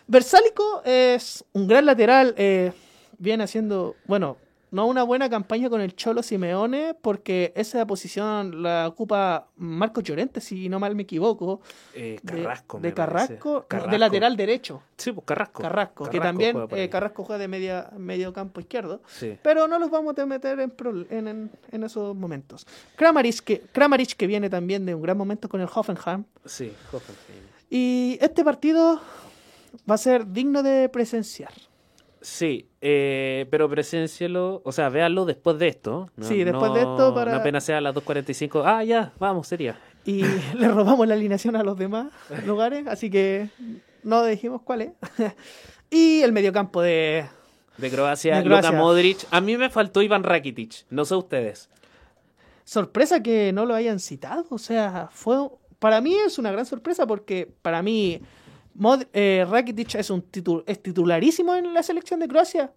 [0.08, 2.72] Versálico es un gran lateral, eh,
[3.20, 4.38] viene haciendo, bueno,
[4.72, 10.42] no una buena campaña con el Cholo Simeone, porque esa posición la ocupa Marco Llorente,
[10.42, 11.62] si no mal me equivoco.
[11.94, 12.80] Eh, Carrasco.
[12.80, 14.84] De, Carrasco, de lateral derecho.
[14.98, 15.62] Sí, pues Carrasco.
[15.62, 19.02] Carrasco, que también eh, Carrasco juega de media, medio campo izquierdo.
[19.42, 22.66] Pero no los vamos a meter en, en, esos momentos.
[22.96, 26.26] Kramaric que, Kramaric, que viene también de un gran momento con el Hoffenheim.
[26.46, 27.44] Sí, Hoffenheim.
[27.70, 29.00] Y este partido
[29.90, 31.54] va a ser digno de presenciar.
[32.22, 36.10] Sí, eh, pero presencielo, o sea, véanlo después de esto.
[36.22, 37.32] sí, después de esto para...
[37.32, 39.80] No apenas sea a las 2.45, ah, ya, vamos, sería.
[40.06, 40.24] Y
[40.58, 42.08] le robamos la alineación a los demás
[42.46, 43.50] lugares, así que
[44.04, 44.92] no dijimos cuál es.
[45.90, 47.26] y el mediocampo de...
[47.78, 49.20] De Croacia, de Luka Modric.
[49.32, 51.70] A mí me faltó Iván Rakitic, no sé ustedes.
[52.66, 55.38] Sorpresa que no lo hayan citado, o sea, fue...
[55.80, 58.22] Para mí es una gran sorpresa porque para mí
[58.80, 60.24] Mod, eh, Rakitic es un
[60.66, 62.72] es titularísimo en la selección de Croacia.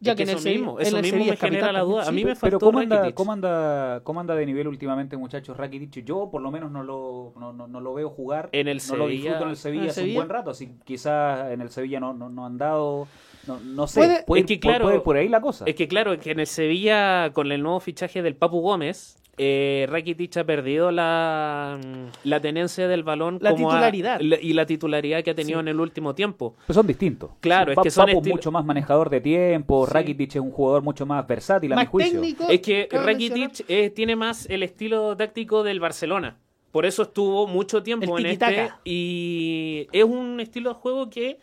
[0.00, 2.06] Ya que, en eso mismo, eso mismo me genera la duda.
[2.06, 5.56] A mí me faltó Pero ¿cómo anda, ¿cómo anda, ¿cómo anda de nivel últimamente, muchachos,
[5.56, 6.04] Rakitic?
[6.04, 8.50] Yo por lo menos no lo, no, no, lo veo jugar.
[8.52, 10.50] En el no Sevilla, lo disfruto en el Sevilla hace un buen rato.
[10.50, 13.08] Así quizás en el Sevilla no, no, no han dado...
[13.46, 15.64] No, no sé, puede, es que claro, por ahí la cosa.
[15.66, 19.16] Es que claro, es que en el Sevilla, con el nuevo fichaje del Papu Gómez,
[19.38, 21.78] eh, Rakitic ha perdido la,
[22.24, 26.14] la tenencia del balón la titularidad y la titularidad que ha tenido en el último
[26.14, 26.54] tiempo.
[26.66, 27.30] Pero son distintos.
[27.40, 31.26] Claro, es que son mucho más manejador de tiempo, Rakitic es un jugador mucho más
[31.26, 32.22] versátil a mi juicio.
[32.48, 36.36] es que Rakitic eh, tiene más el estilo táctico del Barcelona.
[36.70, 41.38] Por eso estuvo mucho tiempo en este y es un estilo de juego que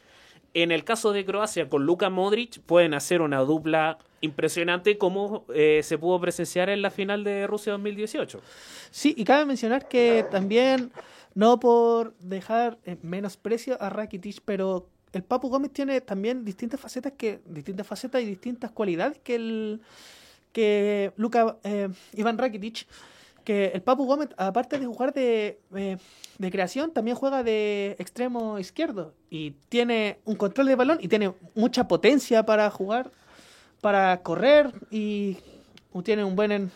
[0.56, 5.82] en el caso de Croacia con Luka Modric pueden hacer una dupla impresionante como eh,
[5.84, 8.42] se pudo presenciar en la final de Rusia 2018.
[8.90, 10.92] Sí, y cabe mencionar que también,
[11.34, 17.42] no por dejar menosprecio a Rakitic, pero el Papu Gómez tiene también distintas facetas que
[17.46, 19.82] distintas facetas y distintas cualidades que el
[20.54, 22.88] que Luka eh, Iván Rakitic
[23.46, 25.98] que el Papu Gómez aparte de jugar de, eh,
[26.38, 31.34] de creación también juega de extremo izquierdo y tiene un control de balón y tiene
[31.54, 33.12] mucha potencia para jugar
[33.80, 35.38] para correr y
[36.04, 36.72] tiene un buen,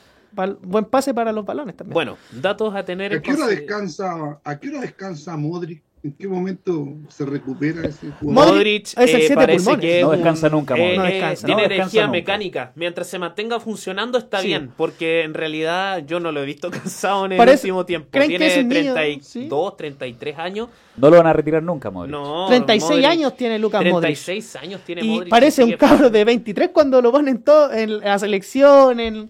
[0.61, 1.93] buen pase para los balones también.
[1.93, 5.83] Bueno, datos a tener ¿A qué hora descansa, ¿a qué hora descansa Modric?
[6.01, 8.53] ¿En qué momento se recupera ese jugador?
[8.53, 10.75] Modric eh, parece que no descansa nunca.
[10.77, 11.45] Eh, no descansa.
[11.45, 12.71] tiene energía mecánica.
[12.75, 17.25] Mientras se mantenga funcionando está bien, porque en realidad yo no lo he visto cansado
[17.25, 18.07] en el último tiempo.
[18.11, 20.69] Tiene 32, 33 años.
[20.95, 22.11] No lo van a retirar nunca, Modric.
[22.11, 24.15] No, 36 años tiene Lucas Modric.
[24.15, 28.17] 36 años tiene y Parece un cabro de 23 cuando lo ponen todo en la
[28.19, 29.29] selección, en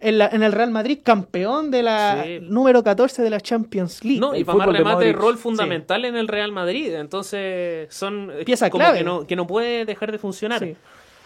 [0.00, 4.20] en, el Real Madrid, campeón de la número 14 de la Champions League.
[4.20, 6.94] No, y para más remate, rol fundamental en el Real Madrid.
[6.94, 10.66] Entonces, son piezas como Que, no, que no puede dejar de funcionar.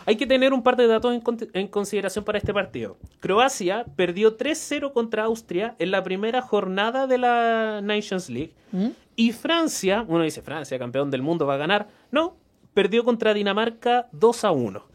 [0.04, 1.16] Hay que tener un par de datos
[1.52, 2.96] en, consideración para este partido.
[3.20, 8.52] Croacia perdió 3-0 contra Austria en la primera jornada de la Nations League.
[8.72, 8.88] ¿Mm?
[9.14, 11.88] Y Francia, uno dice Francia, campeón del mundo, va a ganar.
[12.10, 12.36] No,
[12.74, 14.91] perdió contra Dinamarca 2 1.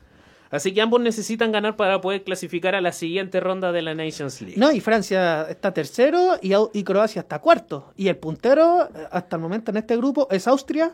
[0.49, 4.41] Así que ambos necesitan ganar para poder clasificar a la siguiente ronda de la Nations
[4.41, 4.57] League.
[4.57, 7.91] No, y Francia está tercero y, Croacia está cuarto.
[7.98, 10.94] Y el puntero, eh, hasta el momento en este grupo, es Austria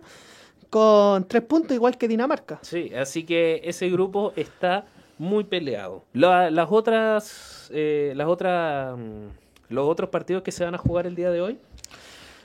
[0.70, 2.60] con tres puntos, igual que Dinamarca.
[2.64, 4.86] Sí, así que ese grupo está
[5.20, 6.06] muy peleado.
[6.14, 9.28] las otras, eh, las otras, mm,
[9.70, 11.60] los otros partidos que se van a jugar el día de hoy.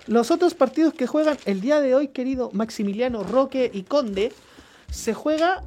[0.06, 4.32] Los otros partidos que juegan el día de hoy, querido Maximiliano Roque y Conde,
[4.90, 5.64] se juega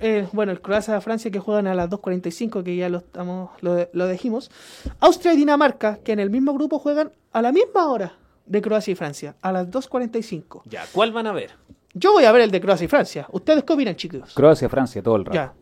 [0.00, 4.50] eh, bueno, el Croacia-Francia que juegan a las 2.45, que ya lo, estamos, lo, dijimos.
[4.98, 8.14] Austria y Dinamarca, que en el mismo grupo juegan a la misma hora
[8.46, 10.62] de Croacia y Francia, a las 2.45.
[10.64, 11.50] Ya, ¿cuál van a ver?
[11.94, 13.26] Yo voy a ver el de Croacia y Francia.
[13.30, 14.32] ¿Ustedes qué opinan, chicos?
[14.34, 15.34] Croacia-Francia todo el rato.
[15.34, 15.52] Ya.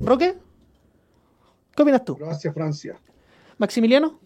[0.00, 0.36] ¿Roque?
[1.74, 2.16] ¿Qué opinas tú?
[2.16, 2.96] Croacia, Francia.
[3.56, 4.18] ¿Maximiliano?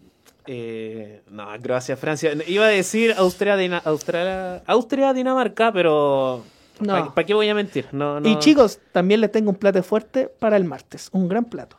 [0.45, 2.31] Eh, no, Croacia, Francia.
[2.47, 6.43] Iba a decir Austria, Dina- Austria, Austria Dinamarca, pero
[6.79, 7.13] No.
[7.13, 7.87] ¿para qué voy a mentir?
[7.91, 8.27] No, no.
[8.27, 11.09] Y chicos, también les tengo un plato fuerte para el martes.
[11.11, 11.77] Un gran plato.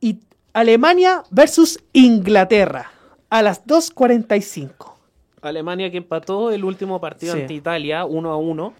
[0.00, 0.18] Y
[0.52, 2.90] Alemania versus Inglaterra.
[3.30, 4.94] A las 2.45.
[5.42, 7.40] Alemania que empató el último partido Sí.
[7.42, 8.74] ante Italia 1 a 1.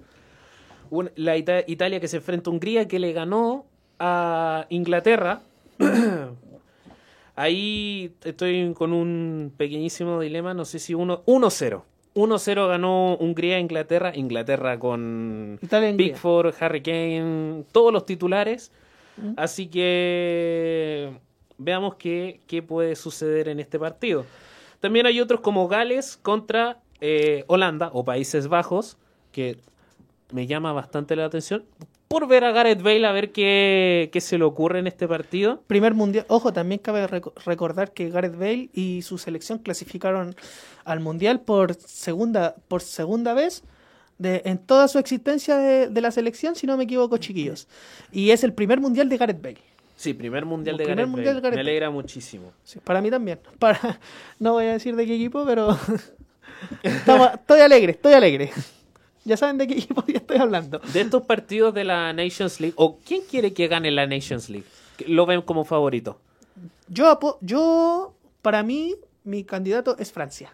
[0.91, 3.65] Un- la Ita- Italia que se enfrenta a Hungría que le ganó
[3.99, 5.41] a Inglaterra.
[7.37, 11.85] Ahí estoy con un pequeñísimo dilema, no sé si uno 1-0.
[12.15, 15.97] 1-0 ganó Hungría a Inglaterra, Inglaterra con Italia.
[15.97, 18.73] Pickford, Harry Kane, todos los titulares.
[19.16, 19.35] Mm.
[19.37, 21.12] Así que
[21.59, 24.24] veamos qué, qué puede suceder en este partido.
[24.81, 28.97] También hay otros como Gales contra eh, Holanda o Países Bajos,
[29.31, 29.59] que
[30.32, 31.65] me llama bastante la atención
[32.11, 35.62] por ver a Gareth Bale a ver qué, qué se le ocurre en este partido.
[35.69, 36.24] Primer mundial.
[36.28, 40.35] Ojo, también cabe reco- recordar que Gareth Bale y su selección clasificaron
[40.85, 43.62] al mundial por segunda, por segunda vez
[44.19, 47.69] de, en toda su existencia de, de la selección, si no me equivoco, chiquillos.
[48.11, 49.59] Y es el primer mundial de Gareth Bale.
[49.95, 51.37] Sí, primer mundial de primer Gareth mundial Bale.
[51.37, 51.70] de Gareth Me Bale.
[51.70, 52.51] alegra muchísimo.
[52.65, 53.39] Sí, para mí también.
[53.61, 54.01] Para,
[54.41, 55.78] no voy a decir de qué equipo, pero
[56.82, 58.51] Estamos- estoy alegre, estoy alegre.
[59.25, 60.81] Ya saben de qué equipo ya estoy hablando.
[60.93, 64.67] De estos partidos de la Nations League, o quién quiere que gane la Nations League,
[65.07, 66.19] lo ven como favorito.
[66.89, 70.53] Yo, yo, para mí, mi candidato es Francia.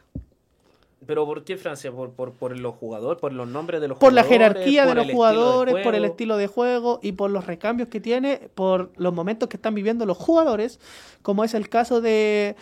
[1.06, 1.92] Pero ¿por qué Francia?
[1.92, 4.52] ¿Por, por, por los jugadores, por los nombres de los Por la jugadores?
[4.64, 7.30] jerarquía de por los el estilo de jugadores, por el estilo de juego y por
[7.30, 10.80] los recambios que tiene, por los momentos que están viviendo los jugadores,
[11.22, 12.56] como es el caso de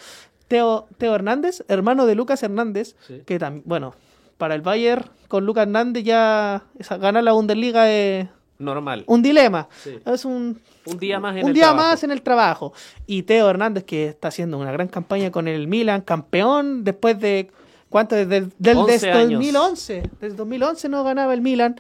[0.49, 3.23] Teo, Teo Hernández, hermano de Lucas Hernández, Sí.
[3.25, 3.95] que también, bueno,
[4.39, 8.29] para el Bayern con Lucas Hernández ya esa- ganar la Bundesliga es
[8.59, 9.05] Normal.
[9.07, 9.69] un dilema.
[9.83, 9.99] Sí.
[10.07, 11.89] Es un, Un día más en un el día trabajo.
[11.89, 12.73] más en el trabajo.
[13.07, 17.51] Y Teo Hernández, que está haciendo una gran campaña con el Milan, campeón después de.
[17.89, 18.17] ¿Cuánto?
[18.17, 19.41] Desde, del, 11 desde años.
[19.41, 20.03] 2011.
[20.21, 21.77] Desde 2011 no ganaba el Milan.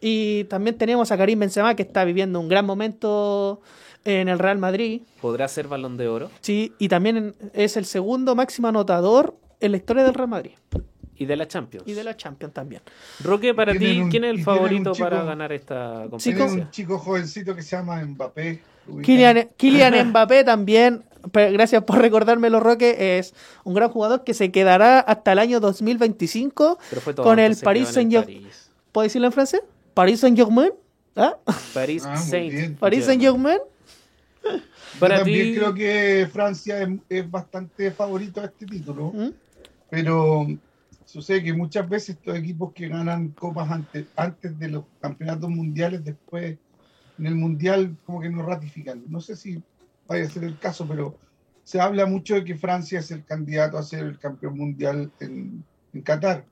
[0.00, 3.60] Y también tenemos a Karim Benzema, que está viviendo un gran momento
[4.04, 5.02] en el Real Madrid.
[5.20, 6.30] ¿Podrá ser balón de oro?
[6.40, 10.52] Sí, y también es el segundo máximo anotador en la historia del Real Madrid.
[11.16, 11.86] Y de la Champions.
[11.86, 12.82] Y de la Champions también.
[13.22, 16.44] Roque, para Tienen ti, un- ¿quién es el tienen favorito chico- para ganar esta competencia?
[16.46, 18.60] un chico jovencito que se llama Mbappé.
[19.02, 23.32] Kylian, Kylian Mbappé también, pero gracias por recordármelo, Roque, es
[23.64, 27.56] un gran jugador que se quedará hasta el año 2025 Pero fue todo con el
[27.56, 28.46] Paris Saint-Germain.
[28.92, 29.62] ¿Puedo decirlo en francés?
[29.94, 30.72] Paris Saint-Germain.
[31.16, 31.36] ¿Ah?
[31.72, 32.78] París Ah, Saint.
[32.78, 33.58] Paris Saint-Germain.
[35.00, 39.30] Para Yo también creo que Francia es, es bastante favorito a este título, ¿Mm?
[39.90, 40.46] pero
[41.14, 46.58] sucede que muchas veces estos equipos que ganan copas antes, de los campeonatos mundiales, después
[47.16, 49.04] en el mundial como que no ratifican.
[49.06, 49.62] No sé si
[50.08, 51.16] vaya a ser el caso, pero
[51.62, 55.64] se habla mucho de que Francia es el candidato a ser el campeón mundial en,
[56.02, 56.44] Qatar.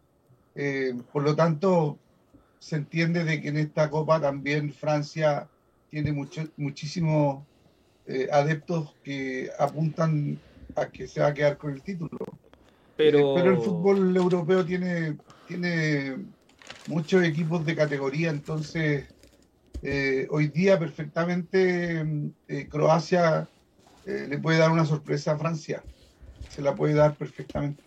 [0.54, 1.98] Eh, por lo tanto,
[2.60, 5.48] se entiende de que en esta copa también Francia
[5.90, 6.12] tiene
[6.56, 7.42] muchísimos
[8.06, 10.38] eh, adeptos que apuntan
[10.76, 12.31] a que se va a quedar con el título.
[12.96, 15.16] Pero- Eh, pero el fútbol europeo tiene,
[15.46, 16.16] tiene
[16.86, 19.06] muchos equipos de categoría, entonces
[19.82, 22.04] eh, hoy día perfectamente
[22.48, 23.48] eh, Croacia
[24.06, 25.82] eh, le puede dar una sorpresa a Francia.
[26.48, 27.82] Se la puede dar perfectamente.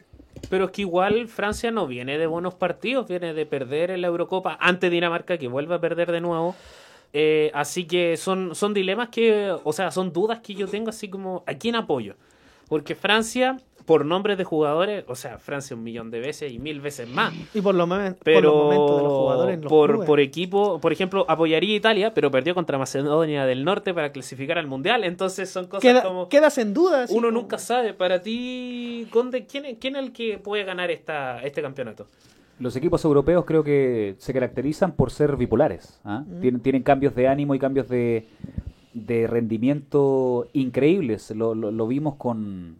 [0.49, 4.07] Pero es que igual Francia no viene de buenos partidos, viene de perder en la
[4.07, 6.55] Eurocopa ante Dinamarca, que vuelve a perder de nuevo.
[7.53, 11.43] Así que son, son dilemas que, o sea, son dudas que yo tengo así como,
[11.47, 12.15] ¿a quién apoyo?
[12.67, 16.81] Porque Francia, por nombres de jugadores, o sea, Francia un millón de veces y mil
[16.81, 17.33] veces más.
[17.53, 17.97] Y por, los por
[18.43, 22.55] momentos de los jugadores los por, por equipo, por ejemplo, apoyaría a Italia, pero perdió
[22.55, 25.03] contra Macedonia del Norte para clasificar al Mundial.
[25.03, 26.27] Entonces son cosas Queda- como...
[26.29, 27.03] quedas en duda.
[27.03, 27.93] así Uno como- nunca sabe.
[27.93, 32.07] Para ti, Conde, ¿quién, es- quién es el que puede ganar esta, este campeonato?
[32.57, 35.99] Los equipos europeos creo que se caracterizan por ser bipolares.
[36.05, 36.23] ¿ah?
[36.25, 36.41] Mm.
[36.41, 38.25] Tienen, tienen cambios de ánimo y cambios de,
[38.93, 41.31] de rendimiento increíbles.
[41.31, 42.77] Lo, lo- lo vimos con,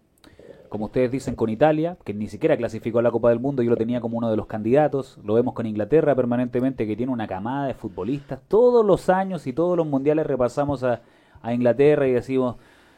[0.76, 3.64] como ustedes dicen, con Italia, que ni siquiera clasificó a la Copa del Mundo.
[3.64, 5.18] Yo lo tenía como uno de los candidatos.
[5.24, 8.42] Lo vemos con Inglaterra permanentemente, que tiene una camada de futbolistas.
[8.50, 11.00] Todos los años y todos los mundiales repasamos a,
[11.42, 12.58] a Inglaterra y decimos...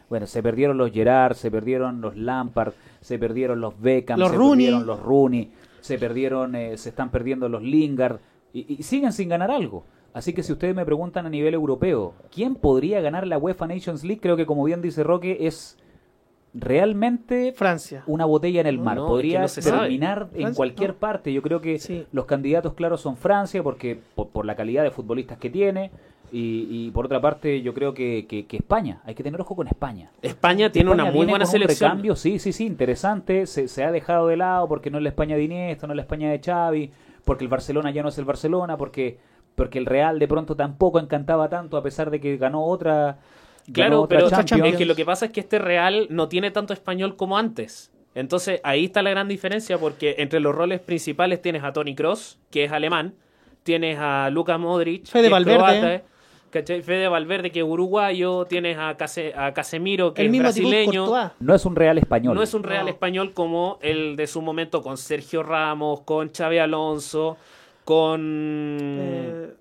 [0.10, 2.72] Bueno, se perdieron los Gerard, se perdieron los Lampard,
[3.02, 4.66] se perdieron los Beckham, Los se Rooney.
[4.68, 5.52] perdieron los Rooney,
[5.82, 8.20] se perdieron, eh, se están perdiendo los Lingard
[8.54, 9.84] y, y siguen sin ganar algo.
[10.14, 14.04] Así que si ustedes me preguntan a nivel europeo, ¿quién podría ganar la UEFA Nations
[14.06, 14.22] League?
[14.22, 15.78] Creo que como bien dice Roque, es
[16.54, 18.04] realmente Francia.
[18.08, 18.98] una botella en el mar.
[18.98, 19.80] no, es Podría que no se sabe.
[19.82, 20.96] terminar en Francia, cualquier no.
[20.98, 21.34] parte.
[21.34, 25.38] Yo creo que los candidatos claros son Francia, porque por, por la calidad de futbolistas
[25.38, 25.92] que tiene,
[26.30, 30.12] Y, por otra parte, yo creo que, que, España, hay que tener ojo con España.
[30.22, 32.02] España tiene una muy buena selección.
[32.06, 33.46] Un sí, sí, sí, interesante.
[33.46, 35.96] Se, se, ha dejado de lado porque no es la España de Iniesta, no es
[35.96, 36.92] la España de Xavi,
[37.24, 39.20] porque el Barcelona ya no es el Barcelona, porque,
[39.56, 43.20] porque el Real de pronto tampoco encantaba tanto a pesar de que ganó otra.
[43.72, 47.16] Claro, pero es que lo que pasa es que este Real no tiene tanto español
[47.16, 47.92] como antes.
[48.16, 52.40] Entonces ahí está la gran diferencia porque entre los roles principales tienes a Tony Cross,
[52.50, 53.14] que es alemán,
[53.64, 56.04] tienes a Luka Modric, Fede Valverde.
[56.50, 61.32] Fede Valverde, que es uruguayo, tienes a, a Casemiro, que es brasileño.
[61.40, 62.34] No es un real español.
[62.34, 66.58] No es un real español como el de su momento con Sergio Ramos, con Xavi
[66.58, 67.38] Alonso,
[67.84, 68.98] con...
[69.00, 69.54] Eh,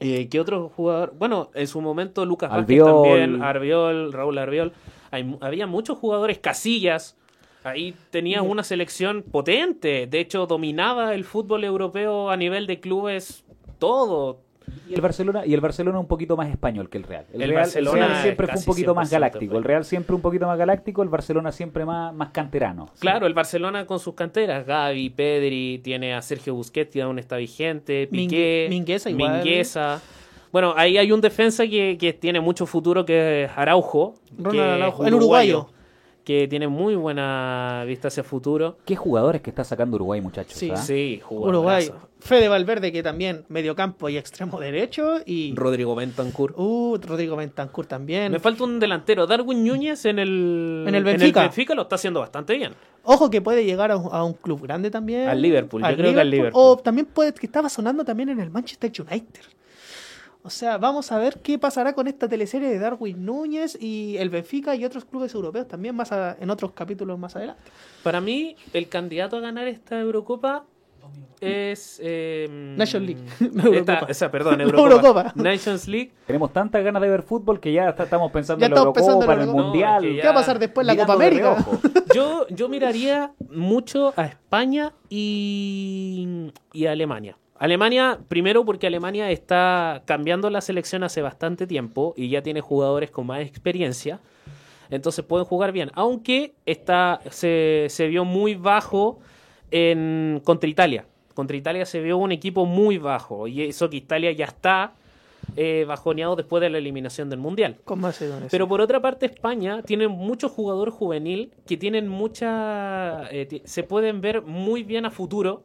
[0.00, 1.14] eh, ¿Qué otro jugador?
[1.18, 4.72] Bueno, en su momento Lucas Vázquez también, Arbiol, Raúl Arbiol.
[5.40, 7.16] había muchos jugadores, Casillas.
[7.62, 10.06] Ahí tenía una selección potente.
[10.06, 13.44] De hecho, dominaba el fútbol europeo a nivel de clubes
[13.78, 14.40] todo.
[14.88, 17.26] Y el Barcelona y el Barcelona un poquito más español que el Real.
[17.32, 19.56] El, Real, siempre fue un poquito más galáctico.
[19.56, 22.88] El Real siempre un poquito más galáctico, el Barcelona siempre más, más canterano.
[22.98, 27.36] Claro, el Barcelona con sus canteras, Gaby, Pedri, tiene a Sergio Busquets, que aún está
[27.36, 30.00] vigente, Piqué, Mingueza, Mingueza.
[30.52, 35.68] Bueno, ahí hay un defensa que, que tiene mucho futuro que es Araujo, el uruguayo
[36.30, 38.76] que tiene muy buena vista hacia futuro.
[38.84, 40.56] Qué jugadores que está sacando Uruguay, muchachos.
[40.56, 40.76] Sí, ¿ah?
[40.76, 41.90] sí, Uruguay.
[42.20, 45.16] Fede Valverde, que también mediocampo y extremo derecho.
[45.26, 46.54] Y Rodrigo Bentancur.
[46.56, 48.30] Uh, Rodrigo Bentancur también.
[48.30, 49.26] Me falta un delantero.
[49.26, 51.40] Darwin Núñez en el, en el Benfica.
[51.40, 52.74] En el Benfica lo está haciendo bastante bien.
[53.02, 55.28] Ojo que puede llegar a un, club grande también.
[55.28, 56.62] Al Liverpool, yo creo que al Liverpool.
[56.62, 59.42] O también puede que estaba sonando también en el Manchester United.
[60.42, 64.30] O sea, vamos a ver qué pasará con esta teleserie de Darwin Núñez y el
[64.30, 67.62] Benfica y otros clubes europeos también más en otros capítulos más adelante.
[68.02, 70.64] Para mí, el candidato a ganar esta Eurocopa
[71.40, 73.22] es eh, Nations League.
[74.08, 75.32] esa, perdón, Eurocopa.
[75.34, 76.12] Nations League.
[76.26, 79.46] Tenemos tantas ganas de ver fútbol que ya estamos pensando en la Eurocopa, en el
[79.48, 80.02] Mundial.
[80.02, 81.56] ¿Qué va a pasar después la Copa América?
[82.14, 87.36] yo, yo miraría mucho a España y, y a Alemania.
[87.60, 93.10] Alemania, primero porque Alemania está cambiando la selección hace bastante tiempo y ya tiene jugadores
[93.10, 94.18] con más experiencia.
[94.88, 95.90] Entonces pueden jugar bien.
[95.92, 99.18] Aunque está, se, vio muy bajo
[99.70, 101.04] en, contra Italia.
[101.34, 103.46] Contra Italia se vio un equipo muy bajo.
[103.46, 104.94] Y eso que Italia ya está
[105.54, 107.76] eh, bajoneado después de la eliminación del Mundial.
[107.84, 108.00] Con
[108.50, 113.30] Pero por otra parte, España tiene muchos jugadores juvenil que tienen mucha.
[113.30, 115.62] Eh, se pueden ver muy bien a futuro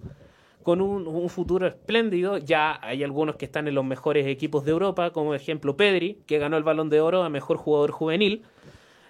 [0.66, 2.40] con un, futuro espléndido.
[2.40, 6.40] Ya hay algunos que están en los mejores equipos de Europa, como ejemplo Pedri, que
[6.40, 8.42] ganó el balón de oro a mejor jugador juvenil.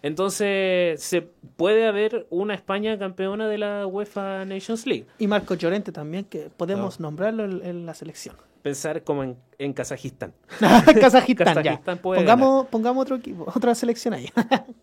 [0.01, 1.21] Entonces, se
[1.55, 5.05] puede haber una España campeona de la UEFA Nations League.
[5.17, 8.35] Y Marco Llorente también, que podemos nombrarlo en, la selección.
[8.61, 10.33] Pensar como en, en Kazajistán.
[10.99, 11.81] Kazajistán, ya.
[12.01, 14.29] Pongamos, pongamos otro equipo, otra selección ahí.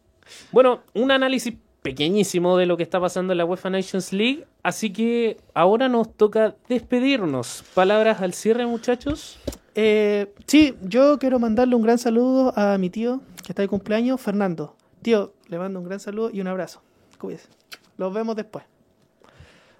[0.50, 1.52] bueno, un análisis
[1.82, 4.46] pequeñísimo de lo que está pasando en la UEFA Nations League.
[4.62, 7.64] Así que ahora nos toca despedirnos.
[7.74, 9.38] Palabras al cierre, muchachos.
[9.74, 14.20] Eh, sí, yo quiero mandarle un gran saludo a mi tío que está de cumpleaños,
[14.20, 14.76] Fernando.
[15.02, 16.82] Tío, le mando un gran saludo y un abrazo.
[17.18, 17.48] Cuídese.
[17.96, 18.64] Los vemos después.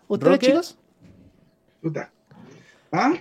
[0.09, 0.79] ¿Ustedes, chicos?
[2.91, 3.15] ¿Ah?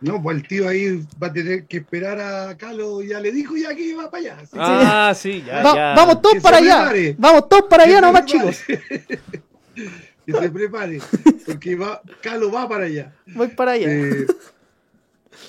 [0.00, 3.56] No, pues el tío ahí va a tener que esperar a Calo, ya le dijo
[3.56, 4.36] ya que iba para allá.
[4.52, 5.94] Ah, sí, ya, ya.
[5.94, 6.92] Vamos todos para allá.
[7.16, 8.58] Vamos todos para allá nomás, chicos.
[10.26, 10.98] que se prepare,
[11.46, 13.14] porque va, Calo va para allá.
[13.34, 13.88] Voy para allá.
[13.90, 14.26] Eh,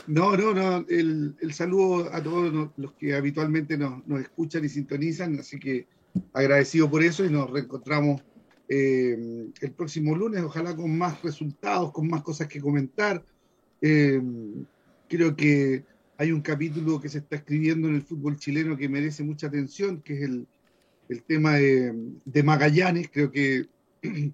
[0.07, 0.86] no, no, no.
[0.88, 5.88] El, el, saludo a todos los que habitualmente nos, nos, escuchan y sintonizan, así que
[6.34, 8.22] agradecido por eso y nos reencontramos
[8.69, 13.24] eh, el próximo lunes, ojalá con más resultados, con más cosas que comentar
[13.82, 14.22] eh,
[15.08, 15.84] creo que
[16.18, 20.02] hay un capítulo que se está escribiendo en el fútbol chileno que merece mucha atención,
[20.02, 20.48] que es el,
[21.10, 21.94] el tema de,
[22.26, 23.10] de, Magallanes.
[23.12, 23.68] Creo que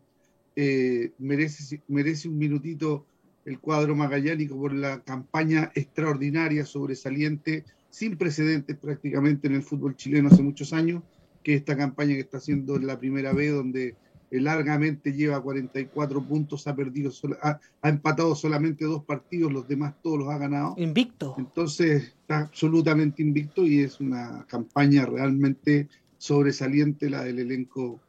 [0.55, 3.05] eh, merece, merece un minutito
[3.45, 10.29] el cuadro magallánico por la campaña extraordinaria, sobresaliente, sin precedentes prácticamente en el fútbol chileno
[10.29, 11.03] hace muchos años,
[11.43, 13.95] que esta campaña que está haciendo en la primera vez, donde
[14.39, 17.11] largamente lleva 44 puntos, ha perdido,
[17.41, 20.75] ha, empatado solamente dos partidos, los demás todos los ha ganado.
[20.77, 21.35] Invicto.
[21.37, 25.87] Entonces está absolutamente invicto y es una campaña realmente
[26.17, 27.99] sobresaliente la del elenco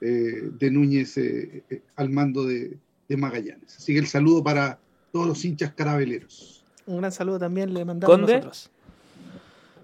[0.00, 2.78] eh, de Núñez eh, eh, al mando de,
[3.16, 3.76] Magallanes.
[3.76, 4.80] Así que el saludo para
[5.12, 6.64] todos los hinchas carabeleros.
[6.84, 8.72] Un gran saludo también le mandamos nosotros.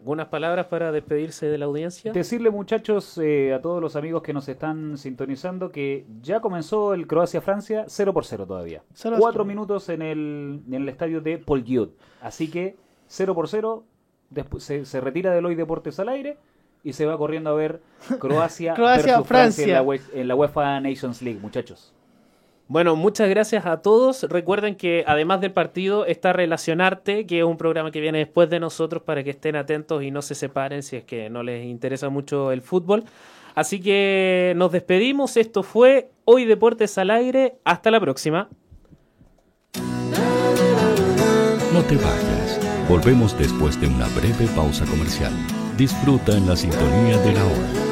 [0.01, 2.11] ¿Algunas palabras para despedirse de la audiencia?
[2.13, 7.07] Decirle, muchachos, eh, a todos los amigos que nos están sintonizando que ya comenzó el
[7.07, 8.83] Croacia-Francia 0 por 0 todavía.
[9.19, 12.77] Cuatro minutos en el, en el estadio de Paul Así que
[13.09, 13.85] 0 por 0,
[14.31, 16.39] después se, se retira del hoy Deportes al aire
[16.83, 17.83] y se va corriendo a ver
[18.19, 21.93] Croacia, Croacia, versus Francia, la, en la UEFA Nations League, muchachos.
[22.71, 24.23] Bueno, muchas gracias a todos.
[24.23, 28.61] Recuerden que además del partido está Relacionarte, que es un programa que viene después de
[28.61, 32.11] nosotros para que estén atentos y no se separen si es que no les interesa
[32.11, 33.03] mucho el fútbol.
[33.57, 35.37] Así que nos despedimos.
[35.37, 37.57] Esto fue Hoy Deportes al Aire.
[37.65, 38.49] Hasta la próxima.
[41.75, 42.89] No te vayas.
[42.89, 45.33] Volvemos después de una breve pausa comercial.
[45.77, 47.90] Disfruta en la sintonía de la hora.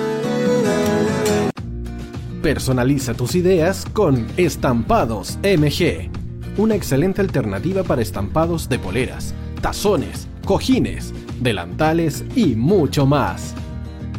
[2.49, 6.11] Personaliza tus ideas con Estampados MG,
[6.57, 11.13] una excelente alternativa para estampados de poleras, tazones, cojines,
[11.43, 13.55] delantales y mucho más.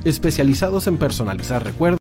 [0.06, 1.99] Especializados en personalizar recuerdos